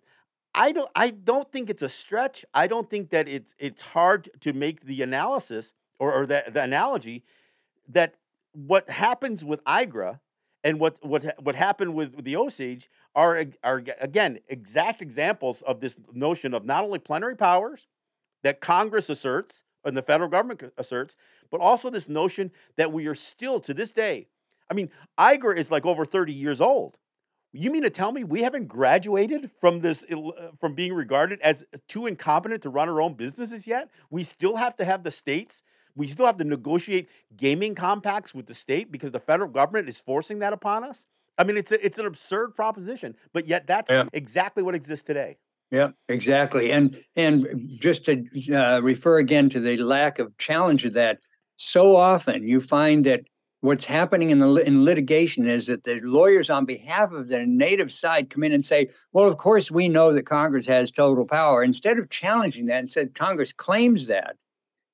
[0.54, 2.44] I don't I don't think it's a stretch.
[2.52, 6.62] I don't think that it's it's hard to make the analysis or, or the, the
[6.62, 7.24] analogy
[7.88, 8.14] that
[8.52, 10.18] what happens with IGRA
[10.64, 15.98] and what what what happened with, the Osage are are again exact examples of this
[16.12, 17.86] notion of not only plenary powers
[18.42, 21.16] that Congress asserts and the federal government asserts,
[21.50, 24.28] but also this notion that we are still to this day.
[24.70, 26.96] I mean, IGRA is like over 30 years old.
[27.52, 31.64] You mean to tell me we haven't graduated from this uh, from being regarded as
[31.88, 33.88] too incompetent to run our own businesses yet?
[34.08, 35.62] We still have to have the states.
[35.96, 39.98] We still have to negotiate gaming compacts with the state because the federal government is
[39.98, 41.06] forcing that upon us.
[41.36, 44.04] I mean, it's a, it's an absurd proposition, but yet that's yeah.
[44.12, 45.38] exactly what exists today.
[45.72, 46.70] Yeah, exactly.
[46.70, 47.46] And and
[47.80, 51.18] just to uh, refer again to the lack of challenge of that,
[51.56, 53.22] so often you find that
[53.60, 57.92] what's happening in the in litigation is that the lawyers on behalf of the native
[57.92, 61.62] side come in and say, "Well, of course we know that Congress has total power."
[61.62, 64.36] Instead of challenging that and said Congress claims that,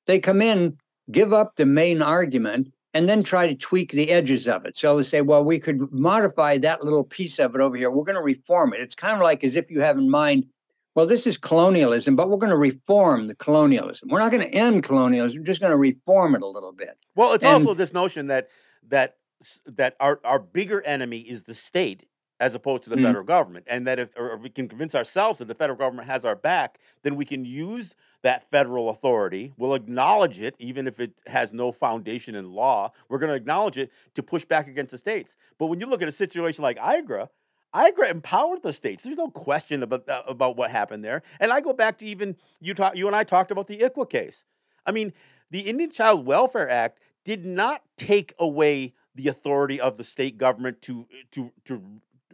[0.06, 0.76] they come in,
[1.10, 4.76] give up the main argument, and then try to tweak the edges of it.
[4.76, 7.90] So they say, "Well, we could modify that little piece of it over here.
[7.90, 10.46] We're going to reform it." It's kind of like as if you have in mind.
[10.96, 14.08] Well, this is colonialism, but we're going to reform the colonialism.
[14.08, 15.38] We're not going to end colonialism.
[15.38, 16.96] We're just going to reform it a little bit.
[17.14, 18.48] Well, it's and, also this notion that
[18.88, 19.16] that
[19.66, 22.06] that our our bigger enemy is the state
[22.40, 23.04] as opposed to the mm-hmm.
[23.04, 26.24] federal government, and that if or we can convince ourselves that the federal government has
[26.24, 29.52] our back, then we can use that federal authority.
[29.58, 32.92] We'll acknowledge it, even if it has no foundation in law.
[33.10, 35.36] We're going to acknowledge it to push back against the states.
[35.58, 37.28] But when you look at a situation like IGRA,
[37.74, 39.04] IGRA empowered the states.
[39.04, 41.22] There's no question about uh, about what happened there.
[41.40, 44.08] And I go back to even you talk, you and I talked about the ICWA
[44.08, 44.44] case.
[44.84, 45.12] I mean,
[45.50, 50.80] the Indian Child Welfare Act did not take away the authority of the state government
[50.82, 51.82] to to to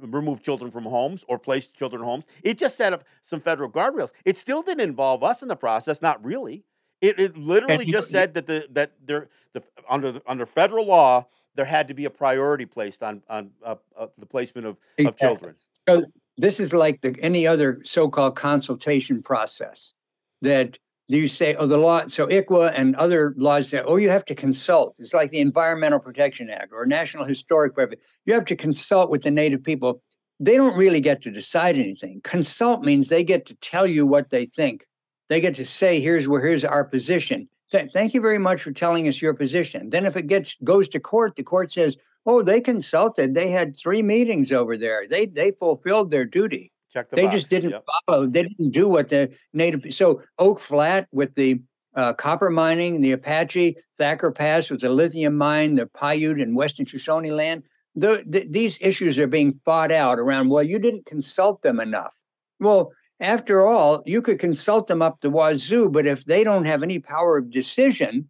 [0.01, 2.27] remove children from homes or place children in homes.
[2.43, 4.11] It just set up some federal guardrails.
[4.25, 6.65] It still didn't involve us in the process, not really.
[7.01, 11.65] It, it literally just said that the that there the under under federal law there
[11.65, 15.09] had to be a priority placed on on uh, uh, the placement of, exactly.
[15.09, 15.55] of children.
[15.89, 16.05] So
[16.37, 19.93] this is like the, any other so-called consultation process
[20.41, 20.79] that
[21.09, 24.35] you say, oh, the law, so ICWA and other laws say, oh, you have to
[24.35, 24.95] consult.
[24.99, 28.01] It's like the Environmental Protection Act or National Historic Refuge.
[28.25, 30.03] You have to consult with the Native people.
[30.41, 32.21] They don't really get to decide anything.
[32.25, 34.87] Consult means they get to tell you what they think.
[35.29, 37.49] They get to say, here's where here's our position.
[37.73, 39.91] Thank you very much for telling us your position.
[39.91, 41.97] Then if it gets goes to court, the court says,
[42.27, 43.35] oh, they consulted.
[43.35, 45.07] They had three meetings over there.
[45.09, 46.73] They they fulfilled their duty.
[46.93, 47.35] Check the they box.
[47.37, 47.85] just didn't yep.
[48.07, 48.27] follow.
[48.27, 49.83] They didn't do what the native.
[49.91, 51.61] So Oak Flat with the
[51.95, 56.87] uh, copper mining, the Apache, Thacker Pass with the lithium mine, the Paiute and Western
[56.87, 57.63] Shoshone land.
[57.95, 60.49] The, the, these issues are being fought out around.
[60.49, 62.13] Well, you didn't consult them enough.
[62.59, 62.93] Well,
[63.23, 66.99] after all, you could consult them up the wazoo, but if they don't have any
[66.99, 68.29] power of decision,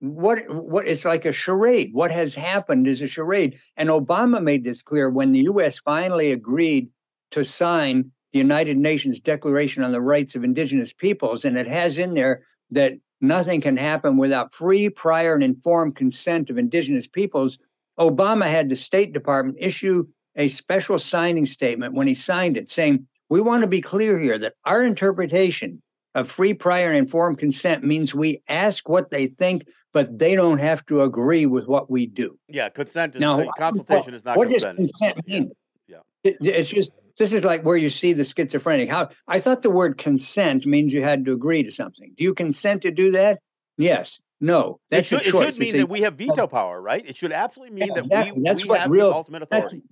[0.00, 1.94] what what it's like a charade.
[1.94, 3.58] What has happened is a charade.
[3.78, 6.90] And Obama made this clear when the US finally agreed
[7.30, 11.96] to sign the United Nations Declaration on the Rights of Indigenous Peoples, and it has
[11.96, 12.92] in there that
[13.22, 17.58] nothing can happen without free, prior, and informed consent of Indigenous peoples.
[17.98, 20.06] Obama had the State Department issue
[20.36, 24.36] a special signing statement when he signed it, saying, we want to be clear here
[24.36, 25.80] that our interpretation
[26.14, 30.58] of free, prior, and informed consent means we ask what they think, but they don't
[30.58, 32.36] have to agree with what we do.
[32.48, 34.78] Yeah, consent is now, consultation is not what consent.
[34.78, 35.52] does consent mean?
[35.86, 35.98] Yeah.
[36.24, 36.30] yeah.
[36.32, 38.90] It, it's just this is like where you see the schizophrenic.
[38.90, 42.12] How I thought the word consent means you had to agree to something.
[42.16, 43.38] Do you consent to do that?
[43.78, 44.18] Yes.
[44.40, 44.80] No.
[44.90, 45.48] That's it should, a choice.
[45.48, 47.04] It should mean that we have veto power, right?
[47.06, 49.82] It should absolutely mean yeah, that we, that's we what have real, the ultimate authority.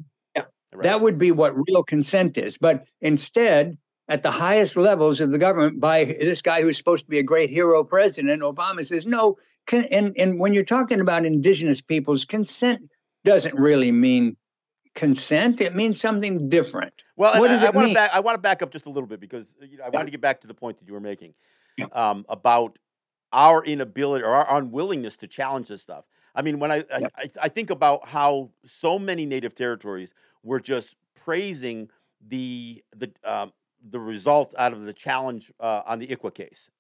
[0.75, 0.83] Right.
[0.85, 2.59] That would be what real consent is.
[2.59, 7.11] But instead, at the highest levels of the government by this guy who's supposed to
[7.11, 9.39] be a great hero president, Obama says, no.
[9.73, 12.91] and, and when you're talking about indigenous peoples, consent
[13.25, 14.37] doesn't really mean
[14.95, 15.61] consent.
[15.61, 16.93] It means something different.
[17.17, 17.95] Well, what does I, I it want mean?
[17.95, 19.89] To back, I want to back up just a little bit because you know, I
[19.89, 19.97] yeah.
[19.97, 21.35] want to get back to the point that you were making
[21.93, 22.79] um, about
[23.33, 26.05] our inability or our unwillingness to challenge this stuff.
[26.35, 26.85] I mean, when I.
[26.93, 30.11] I, I think about how so many native territories
[30.43, 31.91] were just praising
[32.27, 33.53] the the um,
[33.91, 36.71] the result out of the challenge uh, on the ICWA case.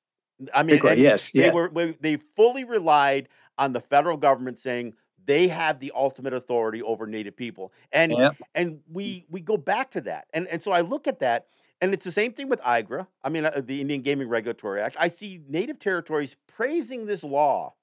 [0.54, 1.52] I mean, ICWA, yes, they yeah.
[1.52, 4.94] were they fully relied on the federal government saying
[5.24, 8.30] they have the ultimate authority over Native people, and yeah.
[8.54, 11.46] and we we go back to that, and and so I look at that,
[11.80, 13.06] and it's the same thing with IGRA.
[13.22, 14.96] I mean, uh, the Indian Gaming Regulatory Act.
[14.98, 17.74] I see Native territories praising this law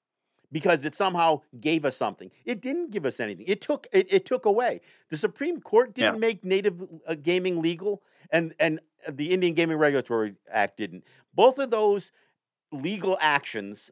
[0.52, 2.30] because it somehow gave us something.
[2.44, 3.46] It didn't give us anything.
[3.48, 4.80] It took it, it took away.
[5.10, 6.20] The Supreme Court didn't yeah.
[6.20, 11.04] make native uh, gaming legal, and and the Indian Gaming Regulatory Act didn't.
[11.34, 12.12] Both of those
[12.72, 13.90] legal actions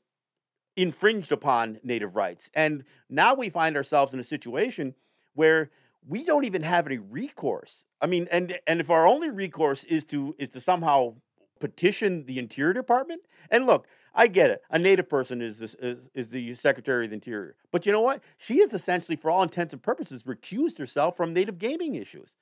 [0.77, 4.95] infringed upon native rights, and now we find ourselves in a situation
[5.35, 5.71] where
[6.07, 7.87] we don't even have any recourse.
[8.01, 11.15] I mean, and and if our only recourse is to is to somehow
[11.61, 14.63] petition the Interior Department, and look, I get it.
[14.71, 18.01] A native person is, this, is is the Secretary of the Interior, but you know
[18.01, 18.23] what?
[18.39, 22.37] She is essentially, for all intents and purposes, recused herself from native gaming issues.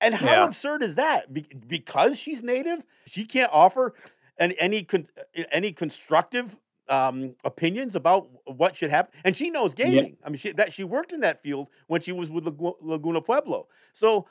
[0.00, 0.44] And how yeah.
[0.44, 1.32] absurd is that?
[1.32, 3.94] Be- because she's native, she can't offer
[4.38, 5.08] any any, con-
[5.50, 6.58] any constructive
[6.88, 9.12] um, opinions about what should happen.
[9.24, 10.16] And she knows gaming.
[10.20, 10.26] Yeah.
[10.26, 12.44] I mean, she that she worked in that field when she was with
[12.80, 13.66] Laguna Pueblo.
[13.92, 14.26] So,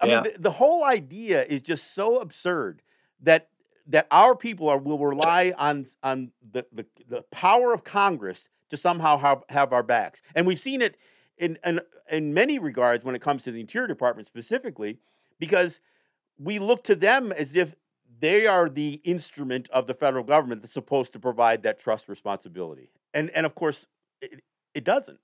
[0.00, 0.14] I yeah.
[0.20, 2.82] mean, the, the, whole idea is just so absurd
[3.22, 3.48] that
[3.88, 8.76] that our people are will rely on on the, the, the power of Congress to
[8.76, 10.22] somehow have, have our backs.
[10.34, 10.96] And we've seen it
[11.38, 14.98] in, in in many regards when it comes to the Interior Department specifically,
[15.38, 15.80] because
[16.38, 17.74] we look to them as if
[18.18, 22.90] they are the instrument of the federal government that's supposed to provide that trust responsibility.
[23.14, 23.86] And and of course
[24.20, 24.40] it,
[24.74, 25.18] it doesn't.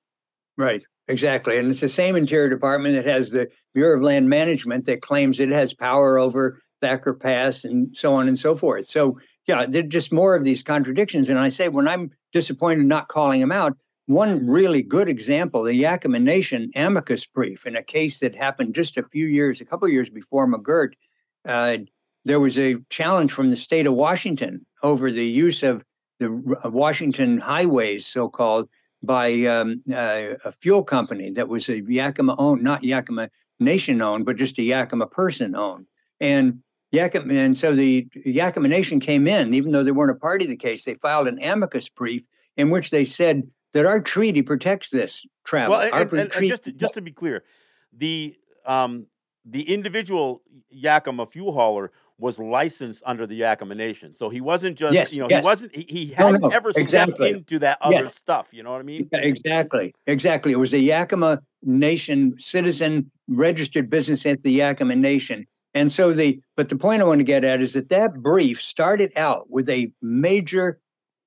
[0.56, 0.84] Right.
[1.08, 1.58] Exactly.
[1.58, 5.40] And it's the same Interior Department that has the Bureau of Land Management that claims
[5.40, 8.86] it has power over Thacker Pass and so on and so forth.
[8.86, 11.30] So, yeah, there's just more of these contradictions.
[11.30, 13.76] And I say, when I'm disappointed not calling them out,
[14.06, 18.98] one really good example, the Yakima Nation amicus brief in a case that happened just
[18.98, 20.92] a few years, a couple years before McGirt,
[21.48, 21.78] uh,
[22.24, 25.82] there was a challenge from the state of Washington over the use of
[26.18, 26.30] the
[26.64, 28.68] Washington highways, so called,
[29.02, 33.28] by um, uh, a fuel company that was a Yakima owned, not Yakima
[33.58, 35.86] Nation owned, but just a Yakima person owned.
[36.20, 36.62] And
[36.92, 40.50] Yakama, and so the Yakama Nation came in, even though they weren't a party to
[40.50, 42.22] the case, they filed an amicus brief
[42.56, 45.76] in which they said that our treaty protects this travel.
[45.76, 47.44] Well, and, and, and just, to, just to be clear,
[47.96, 48.36] the
[48.66, 49.06] um,
[49.44, 50.42] the individual
[50.74, 55.20] Yakama fuel hauler was licensed under the Yakama Nation, so he wasn't just yes, you
[55.20, 55.42] know yes.
[55.42, 57.14] he wasn't he, he hadn't no, no, ever exactly.
[57.14, 58.16] stepped into that other yes.
[58.16, 58.48] stuff.
[58.52, 59.08] You know what I mean?
[59.12, 60.52] Exactly, exactly.
[60.52, 65.46] It was a Yakama Nation citizen registered business at the Yakama Nation.
[65.74, 68.60] And so the, but the point I want to get at is that that brief
[68.60, 70.78] started out with a major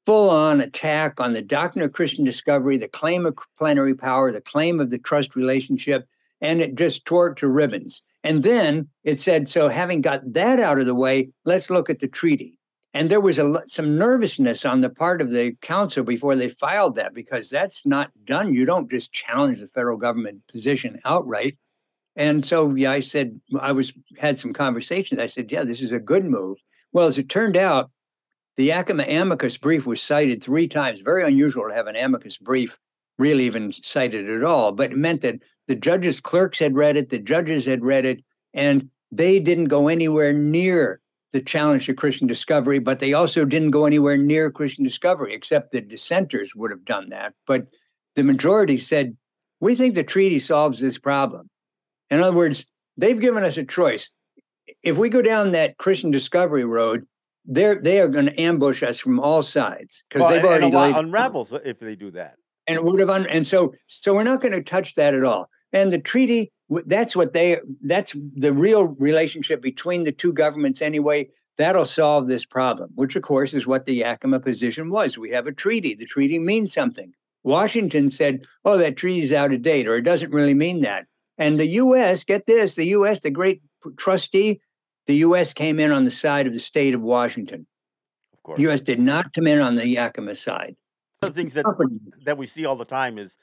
[0.06, 4.42] full on attack on the doctrine of Christian discovery, the claim of plenary power, the
[4.42, 6.08] claim of the trust relationship,
[6.42, 8.04] and it just tore it to ribbons.
[8.24, 12.00] And then it said, so having got that out of the way, let's look at
[12.00, 12.60] the treaty.
[12.94, 16.96] And there was a, some nervousness on the part of the council before they filed
[16.96, 18.54] that because that's not done.
[18.54, 21.58] You don't just challenge the federal government position outright.
[22.16, 25.20] And so, yeah, I said, I was had some conversations.
[25.20, 26.58] I said, yeah, this is a good move.
[26.94, 27.92] Well, as it turned out,
[28.58, 31.02] the Yakama amicus brief was cited three times.
[31.02, 32.78] Very unusual to have an amicus brief
[33.18, 37.10] really even cited at all, but it meant that the judges' clerks had read it,
[37.10, 41.00] the judges had read it, and they didn't go anywhere near
[41.34, 45.72] the challenge to Christian discovery, but they also didn't go anywhere near Christian discovery, except
[45.72, 47.34] the dissenters would have done that.
[47.46, 47.68] But
[48.16, 49.18] the majority said,
[49.60, 51.50] we think the treaty solves this problem.
[52.10, 52.66] In other words,
[52.98, 54.12] they've given us a choice.
[54.84, 57.06] If we go down that Christian discovery road,
[57.46, 60.74] they're they are going to ambush us from all sides because well, they've already and
[60.74, 62.36] a lot unravels if they do that.
[62.68, 65.24] And it would have un- and so so we're not going to touch that at
[65.24, 65.50] all.
[65.72, 71.28] And the treaty that's what they that's the real relationship between the two governments anyway
[71.58, 75.48] that'll solve this problem which of course is what the yakima position was we have
[75.48, 79.96] a treaty the treaty means something washington said oh that treaty's out of date or
[79.96, 81.06] it doesn't really mean that
[81.38, 83.62] and the us get this the us the great
[83.98, 84.62] trustee
[85.08, 87.68] the us came in on the side of the state of washington.
[88.34, 88.60] Of course.
[88.60, 90.76] the us did not come in on the yakima side.
[91.20, 91.66] One of the things that
[92.26, 93.38] that we see all the time is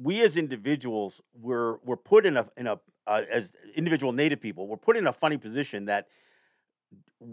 [0.00, 4.66] we as individuals we're we're put in a in a uh, as individual native people
[4.66, 6.06] we're put in a funny position that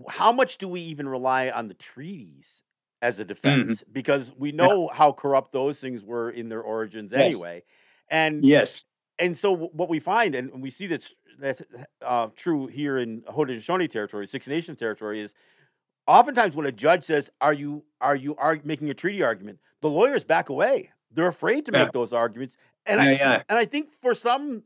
[0.09, 2.63] how much do we even rely on the treaties
[3.01, 3.84] as a defense?
[3.91, 7.22] Because we know how corrupt those things were in their origins Yes.
[7.22, 7.63] anyway.
[8.09, 8.84] And yes
[9.20, 11.61] and so what we find, and we see that's that's
[12.05, 15.34] uh, true here in Haudenosaunee territory, Six Nations territory, is
[16.07, 19.89] oftentimes when a judge says, "Are you are you are making a treaty argument?" the
[19.89, 20.91] lawyers back away.
[21.11, 21.84] They're afraid to Yeah.
[21.84, 23.43] make those arguments, and Yeah, I yeah.
[23.49, 24.63] and I think for some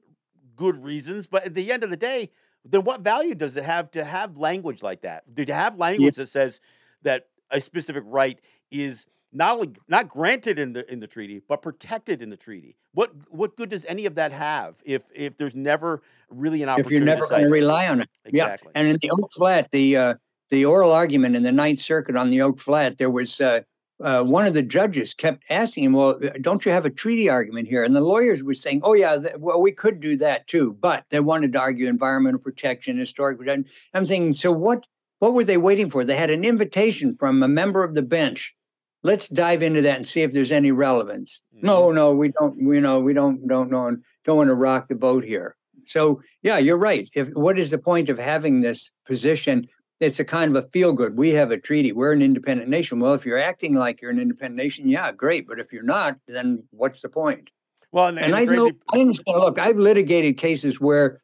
[0.56, 2.32] good reasons, but at the end of the day,
[2.64, 5.34] then what value does it have to have language like that?
[5.34, 6.60] Do you have language that says
[7.02, 8.40] that a specific right
[8.70, 12.76] is not only not granted in the in the treaty, but protected in the treaty?
[12.94, 16.74] What what good does any of that have if if there's never really an if
[16.74, 16.96] opportunity?
[16.96, 18.72] you're never to going to rely on it Exactly.
[18.74, 20.14] Yeah, and in the Oak Flat, the uh,
[20.50, 23.62] the oral argument in the Ninth Circuit on the Oak Flat, there was uh,
[24.02, 27.30] uh, one of the judges kept asking him, "Well, uh, don't you have a treaty
[27.30, 30.48] argument here?" And the lawyers were saying, "Oh yeah, th- well we could do that
[30.48, 33.66] too," but they wanted to argue environmental protection, historic protection.
[33.94, 34.86] I'm thinking, so what?
[35.20, 36.04] What were they waiting for?
[36.04, 38.56] They had an invitation from a member of the bench.
[39.04, 41.42] Let's dive into that and see if there's any relevance.
[41.56, 41.66] Mm-hmm.
[41.66, 42.64] No, no, we don't.
[42.64, 45.56] We know we don't don't know don't want to rock the boat here.
[45.86, 47.10] So yeah, you're right.
[47.16, 49.68] If what is the point of having this position?
[50.00, 51.16] It's a kind of a feel good.
[51.16, 51.92] We have a treaty.
[51.92, 53.00] We're an independent nation.
[53.00, 55.48] Well, if you're acting like you're an independent nation, yeah, great.
[55.48, 57.52] But if you're not, then what's the point?
[57.92, 59.38] Well, and, And the I know I understand.
[59.38, 61.20] Look, I've litigated cases where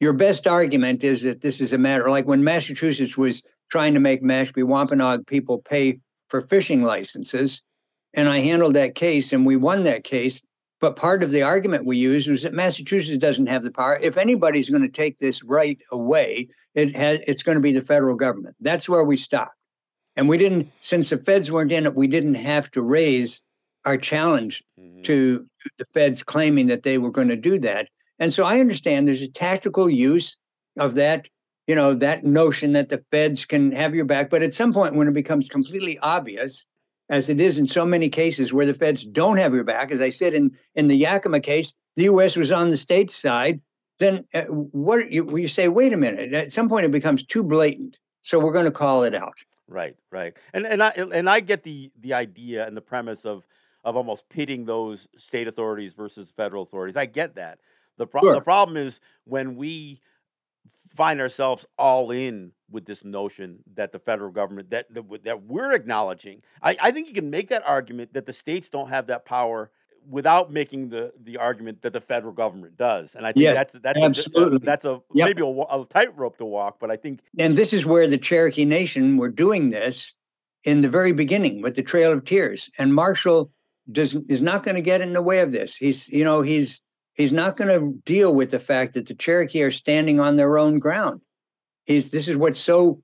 [0.00, 4.00] your best argument is that this is a matter like when Massachusetts was trying to
[4.00, 5.98] make Mashpee Wampanoag people pay
[6.28, 7.62] for fishing licenses,
[8.14, 10.40] and I handled that case and we won that case.
[10.80, 13.98] But part of the argument we used was that Massachusetts doesn't have the power.
[14.02, 17.80] If anybody's going to take this right away, it has it's going to be the
[17.84, 18.56] federal government.
[18.60, 19.56] That's where we stopped.
[20.16, 23.40] And we didn't, since the feds weren't in it, we didn't have to raise
[23.84, 25.04] our challenge Mhm.
[25.04, 25.46] to
[25.78, 27.88] the feds claiming that they were going to do that.
[28.18, 30.36] And so I understand there's a tactical use
[30.78, 31.28] of that,
[31.66, 34.30] you know, that notion that the feds can have your back.
[34.30, 36.64] But at some point, when it becomes completely obvious,
[37.08, 40.00] as it is in so many cases where the feds don't have your back, as
[40.00, 42.36] I said in in the Yakima case, the U.S.
[42.36, 43.60] was on the state side.
[43.98, 45.68] Then uh, what you, you say?
[45.68, 46.32] Wait a minute.
[46.34, 47.98] At some point, it becomes too blatant.
[48.22, 49.34] So we're going to call it out.
[49.68, 53.46] Right, right, and and I and I get the the idea and the premise of
[53.84, 56.96] of almost pitting those state authorities versus federal authorities.
[56.96, 57.58] I get that.
[57.96, 58.34] the pro- Sure.
[58.34, 60.00] The problem is when we
[60.96, 65.72] find ourselves all in with this notion that the federal government that that, that we're
[65.72, 66.42] acknowledging.
[66.62, 69.70] I, I think you can make that argument that the states don't have that power
[70.08, 73.14] without making the the argument that the federal government does.
[73.14, 73.98] And I think that's that's
[74.34, 75.26] a, that's a Yep.
[75.28, 76.78] maybe a, a tightrope to walk.
[76.80, 80.14] But I think and this is where the Cherokee Nation were doing this
[80.64, 82.70] in the very beginning with the Trail of Tears.
[82.78, 83.52] And Marshall
[83.90, 85.76] does is not going to get in the way of this.
[85.76, 86.80] He's you know he's
[87.16, 90.58] he's not going to deal with the fact that the Cherokee are standing on their
[90.58, 91.20] own ground.
[91.84, 93.02] He's this is what's so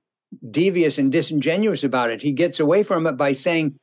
[0.51, 2.21] devious and disingenuous about it.
[2.21, 3.75] He gets away from it by saying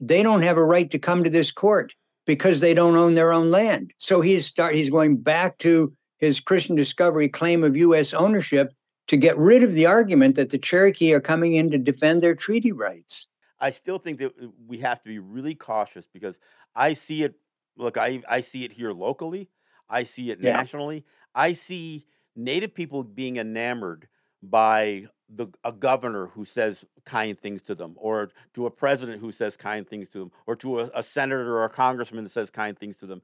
[0.00, 1.92] they don't have a right to come to this court
[2.26, 3.92] because they don't own their own land.
[3.98, 8.72] So he's start he's going back to his Christian discovery claim of US ownership
[9.08, 12.34] to get rid of the argument that the Cherokee are coming in to defend their
[12.34, 13.26] treaty rights.
[13.60, 14.32] I still think that
[14.66, 16.38] we have to be really cautious because
[16.74, 17.34] I see it.
[17.76, 19.48] Look, I I see it here locally.
[19.88, 20.52] I see it Yeah.
[20.54, 21.04] nationally.
[21.34, 24.08] I see Native people being enamored
[24.42, 29.32] by the a governor who says kind things to them, or to a president who
[29.32, 32.50] says kind things to them, or to a, a senator or a congressman that says
[32.50, 33.22] kind things to them,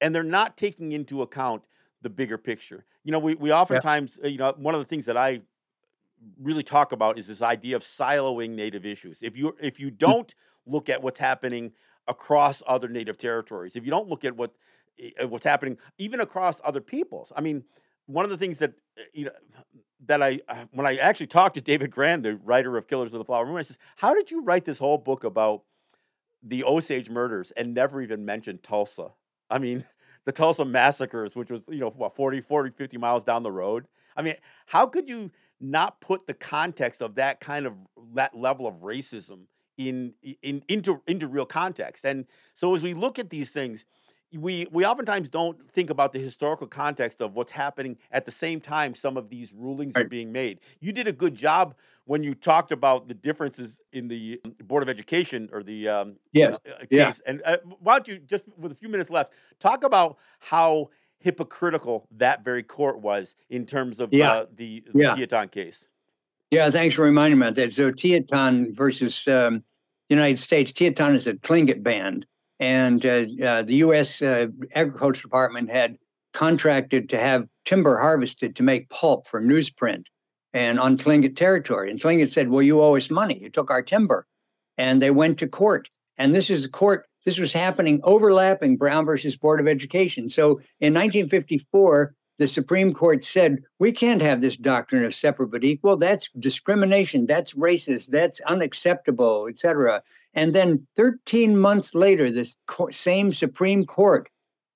[0.00, 1.62] and they're not taking into account
[2.02, 2.84] the bigger picture.
[3.04, 5.42] You know, we we oftentimes, uh, you know, one of the things that I
[6.40, 9.18] really talk about is this idea of siloing native issues.
[9.22, 10.34] If you if you don't
[10.66, 11.72] look at what's happening
[12.06, 14.52] across other native territories, if you don't look at what
[15.28, 17.64] what's happening even across other peoples, I mean,
[18.08, 19.30] one of the things that eh, you know
[20.06, 23.18] that I uh, when I actually talked to David Grann, the writer of Killers of
[23.18, 25.62] the Flower Moon, I says, "How did you write this whole book about
[26.42, 29.12] the Osage murders and never even mention Tulsa?"
[29.50, 29.84] I mean,
[30.24, 33.86] the Tulsa massacres, which was you know what 40, 40, 50 miles down the road.
[34.16, 34.34] I mean,
[34.66, 35.30] how could you
[35.60, 37.74] not put the context of that kind of
[38.14, 39.42] that level of racism
[39.76, 42.04] in in into into real context?
[42.04, 43.84] And so as we look at these things,
[44.32, 48.60] we we oftentimes don't think about the historical context of what's happening at the same
[48.60, 50.60] time some of these rulings are being made.
[50.80, 51.74] You did a good job
[52.04, 56.16] when you talked about the differences in the um, Board of Education or the um,
[56.32, 56.54] yes.
[56.54, 56.86] uh, case.
[56.90, 57.12] Yeah.
[57.26, 62.06] And uh, why don't you just with a few minutes left talk about how hypocritical
[62.16, 64.32] that very court was in terms of Yeah.
[64.32, 65.14] uh, the, the Yeah.
[65.14, 65.88] Tee-Hit-Ton case.
[66.50, 67.74] Yeah, thanks for reminding me about that.
[67.74, 69.64] So Tee-Hit-Ton versus um,
[70.08, 70.72] United States.
[70.72, 72.24] Tee-Hit-Ton is a Tlingit band,
[72.60, 74.22] and uh, uh, the U.S.
[74.22, 75.96] Uh, Agriculture Department had
[76.34, 80.04] contracted to have timber harvested to make pulp for newsprint,
[80.52, 81.90] and on Tlingit territory.
[81.90, 83.38] And Tlingit said, "Well, you owe us money.
[83.40, 84.26] You took our timber,"
[84.76, 85.88] and they went to court.
[86.16, 87.06] And this is court.
[87.24, 90.28] This was happening overlapping Brown versus Board of Education.
[90.28, 95.64] So in 1954, the Supreme Court said, we can't have this doctrine of separate but
[95.64, 95.96] equal.
[95.96, 97.26] That's discrimination.
[97.26, 98.06] That's racist.
[98.06, 100.02] That's unacceptable, et cetera.
[100.34, 104.28] And then 13 months later, this co- same Supreme Court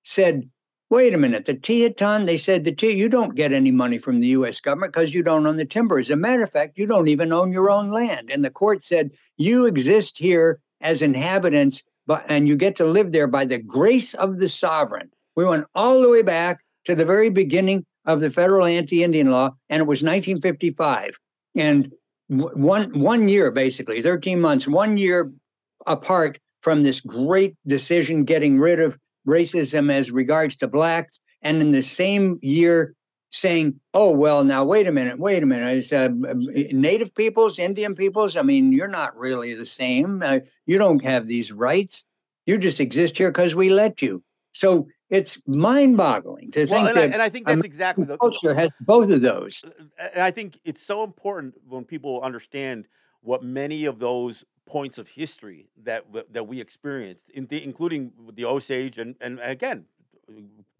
[0.03, 0.49] said,
[0.91, 4.21] wait a minute, the Tee-Hit-Ton, they said, the T, you don't get any money from
[4.21, 5.99] the US government because you don't own the timber.
[5.99, 8.31] As a matter of fact, you don't even own your own land.
[8.31, 13.13] And the court said, you exist here as inhabitants, but and you get to live
[13.13, 15.11] there by the grace of the sovereign.
[15.37, 19.51] We went all the way back to the very beginning of the federal anti-Indian law,
[19.69, 21.17] and it was 1955.
[21.55, 21.93] And
[22.29, 25.33] one one year, basically, 13 months, one year
[25.87, 31.71] apart from this great decision getting rid of racism as regards to blacks, and in
[31.73, 32.95] the same year
[33.31, 36.09] saying, "Oh well, now wait a minute, wait a minute, uh,
[36.73, 38.37] Native peoples, Indian peoples.
[38.37, 40.23] I mean, you're not really the same.
[40.25, 42.05] Uh, you don't have these rights.
[42.47, 44.23] You just exist here because we let you."
[44.53, 48.05] So it's mind-boggling to Well, think and, I, that and I think that's American exactly
[48.07, 49.63] the, culture has both of those.
[49.65, 49.69] Uh,
[50.03, 52.89] uh, and I think it's so important when people understand
[53.21, 58.45] what many of those points of history that that we experienced, in the, including the
[58.47, 59.85] Osage, and and again,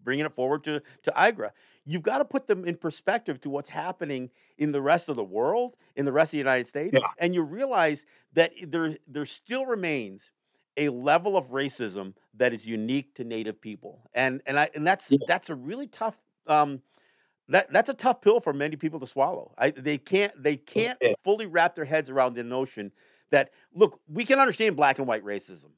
[0.03, 1.51] bringing it forward to to IGRA.
[1.85, 5.23] You've got to put them in perspective to what's happening in the rest of the
[5.23, 7.07] world, in the rest of the United States, Yeah.
[7.19, 10.31] and you realize that there there still remains
[10.77, 15.11] a level of racism that is unique to Native people, and and I and that's
[15.11, 15.19] Yeah.
[15.27, 16.19] that's a really tough.
[16.47, 16.81] Um,
[17.49, 19.53] that that's a tough pill for many people to swallow.
[19.57, 21.17] I, they can't they can't it.
[21.23, 22.91] fully wrap their heads around the notion
[23.31, 25.71] that look, we can understand black and white racism,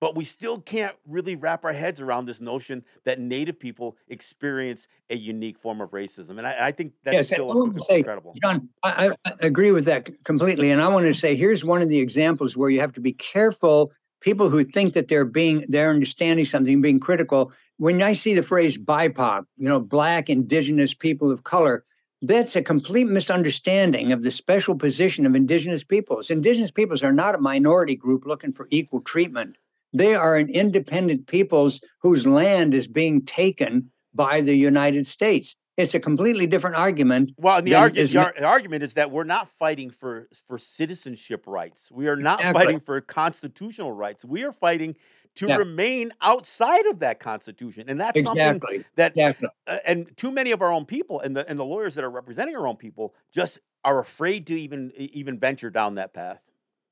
[0.00, 4.86] but we still can't really wrap our heads around this notion that Native people experience
[5.08, 8.34] a unique form of racism, and I, I think that's Yes, still I say, incredible.
[8.42, 10.70] John, I I agree with that completely.
[10.70, 13.14] And I want to say here's one of the examples where you have to be
[13.14, 13.92] careful.
[14.20, 17.52] People who think that they're being they're understanding something, being critical.
[17.76, 21.84] When I see the phrase BIPOC, you know, Black, Indigenous, people of color,
[22.22, 26.30] that's a complete misunderstanding of the special position of Indigenous peoples.
[26.30, 29.56] Indigenous peoples are not a minority group looking for equal treatment.
[29.92, 35.54] They are an independent peoples whose land is being taken by the United States.
[35.78, 39.10] It's a completely different argument Well, and the, argu- is the ar- argument is that
[39.12, 41.88] we're not fighting for for citizenship rights.
[41.92, 42.60] We are not Exactly.
[42.64, 44.24] fighting for constitutional rights.
[44.24, 44.96] We are fighting
[45.36, 45.56] to Yeah.
[45.56, 48.60] remain outside of that constitution, and that's something
[48.96, 49.48] that Exactly.
[49.68, 52.10] uh, and too many of our own people and the and the lawyers that are
[52.10, 56.42] representing our own people just are afraid to even even venture down that path.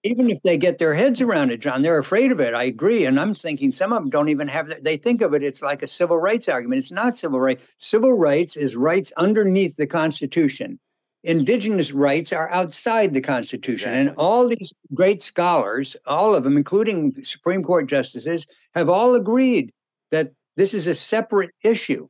[0.06, 2.54] Even if they get their heads around it, John, they're afraid of it.
[2.54, 3.06] I agree.
[3.06, 4.84] And I'm thinking some of them don't even have that.
[4.84, 6.78] They think of it, it's like a civil rights argument.
[6.78, 7.64] It's not civil rights.
[7.78, 10.78] Civil rights is rights underneath the Constitution.
[11.24, 13.92] Indigenous rights are outside the Constitution.
[13.92, 18.46] And all these great scholars, all of them, including Supreme Court justices,
[18.76, 19.72] have all agreed
[20.12, 22.06] that this is a separate issue.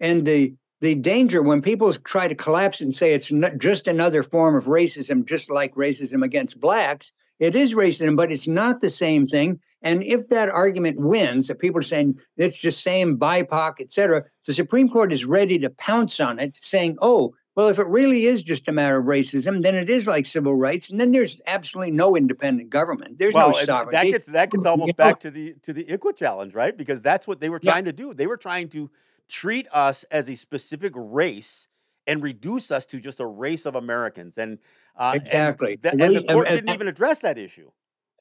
[0.00, 4.22] And the the danger when people try to collapse and say it's not just another
[4.22, 8.90] form of racism, just like racism against blacks, it is racism, but it's not the
[8.90, 9.60] same thing.
[9.82, 14.24] And if that argument wins, that people are saying it's just same BIPOC, et cetera,
[14.46, 18.26] the Supreme Court is ready to pounce on it, saying, oh, well, if it really
[18.26, 21.40] is just a matter of racism, then it is like civil rights, and then there's
[21.46, 23.18] absolutely no independent government.
[23.18, 25.72] There's well, no and that gets that gets You almost know- back to the to
[25.72, 26.76] the ICWA challenge, right?
[26.76, 27.72] Because that's what they were Yeah.
[27.72, 28.12] trying to do.
[28.12, 28.90] They were trying to
[29.28, 31.68] treat us as a specific race
[32.06, 34.38] and reduce us to just a race of Americans.
[34.38, 34.58] And
[34.98, 35.78] uh, and Exactly.
[35.84, 37.70] and, Really, the court and- didn't even address that issue.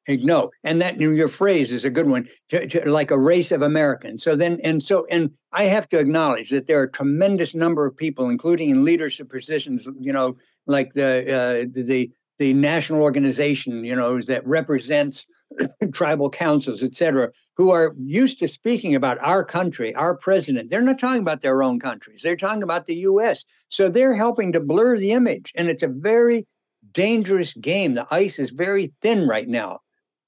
[0.08, 3.52] Eh, No, and that your phrase is a good one, to, to, like a race
[3.52, 4.24] of Americans.
[4.24, 7.86] So then, and so, and I have to acknowledge that there are a tremendous number
[7.86, 13.84] of people, including in leadership positions, you know, like the uh, the the national organization,
[13.86, 15.26] you know, that represents
[15.94, 20.70] tribal councils, et cetera, who are used to speaking about our country, our president.
[20.70, 22.22] They're not talking about their own countries.
[22.22, 23.44] They're talking about the U.S.
[23.70, 26.46] So they're helping to blur the image, and it's a very
[26.92, 27.94] dangerous game.
[27.94, 29.80] The ice is very thin right now.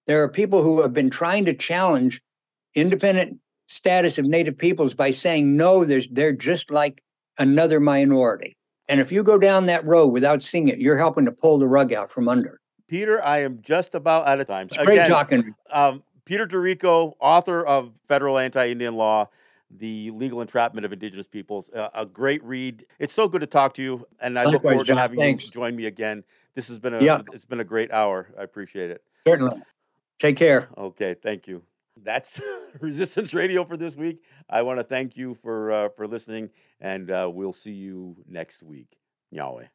[0.06, 2.22] There are people who have been trying to challenge
[2.74, 7.04] independent status of Native peoples by saying no, they're just like
[7.38, 8.57] another minority.
[8.90, 11.68] And if you go down that road without seeing it, you're helping to pull the
[11.68, 12.60] rug out from under.
[12.88, 14.68] Peter, I am just about out of time.
[14.68, 15.54] It's great talking.
[15.72, 19.30] Um, Peter d'Errico, author of Federal Anti-Indian Law,
[19.72, 22.86] The Legal Entrapment of Indigenous Peoples, uh, a great read.
[23.00, 24.96] It's so good to talk to you, and I Likewise, look forward John.
[24.96, 25.46] to having Thanks.
[25.46, 26.24] you join me again.
[26.56, 27.22] This has been a Yeah.
[27.34, 28.30] it's been a great hour.
[28.40, 29.04] I appreciate it.
[29.28, 29.62] Certainly.
[30.20, 30.70] Take care.
[30.78, 31.62] Okay, thank you.
[32.04, 32.40] That's
[32.80, 34.22] Resistance Radio for this week.
[34.50, 38.64] I want to thank you for uh, for listening, and uh, we'll see you next
[38.64, 38.98] week.
[39.32, 39.68] Yahweh.